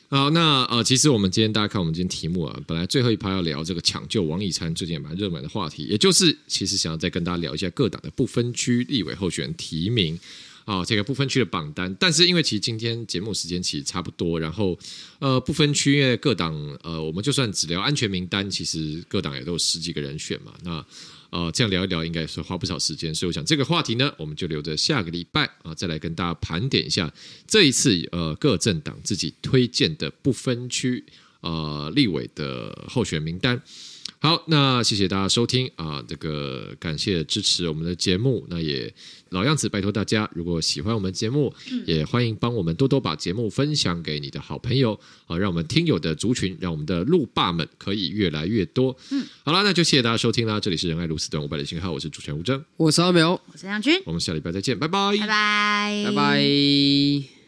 [0.09, 10.19] 好，那呃，其实我们今天大家看我们今天题目啊，本来最后一趴要聊这个抢救王以参，最近也蛮热门的话题，也就是其实想要再跟大家聊一下各党的不分区立委候选人提名
[10.65, 11.95] 啊，这个不分区的榜单。
[11.99, 14.77] 但是因为其实今天节目时间其实差不多，然后
[15.19, 16.53] 呃不分区因为各党
[16.83, 20.85] 呃，我们就算只聊安全名单，其实各党也都有十几个人选嘛，那。
[21.33, 27.11] 呃，这样聊一聊应该是花不少时间，所以我想这个话题呢，我们就留着下个礼拜啊，再来跟大家盘点一下
[27.47, 31.03] 这一次呃各政党自己推荐的不分区
[31.41, 33.59] 呃立委的候选名单。
[34.23, 38.47] 好，那谢谢大家收听啊，这个感谢支持我们的节目。
[38.49, 38.89] 那也
[39.31, 41.53] 老样子，拜托大家，如果喜欢我们节目，
[41.85, 44.97] 也欢迎帮我们多多把节目分享给你的好朋友
[45.27, 48.95] 啊，让我们听友的族群，让我们的路霸们可以越来越多。
[49.11, 50.57] 嗯，好了，那就谢谢大家收听啦。
[50.57, 57.42] 这里是仁爱路四段五百的信号，我是主持人吴峥，我是阿苗，我是杨军，我们下礼拜再见，拜拜，拜拜，拜拜。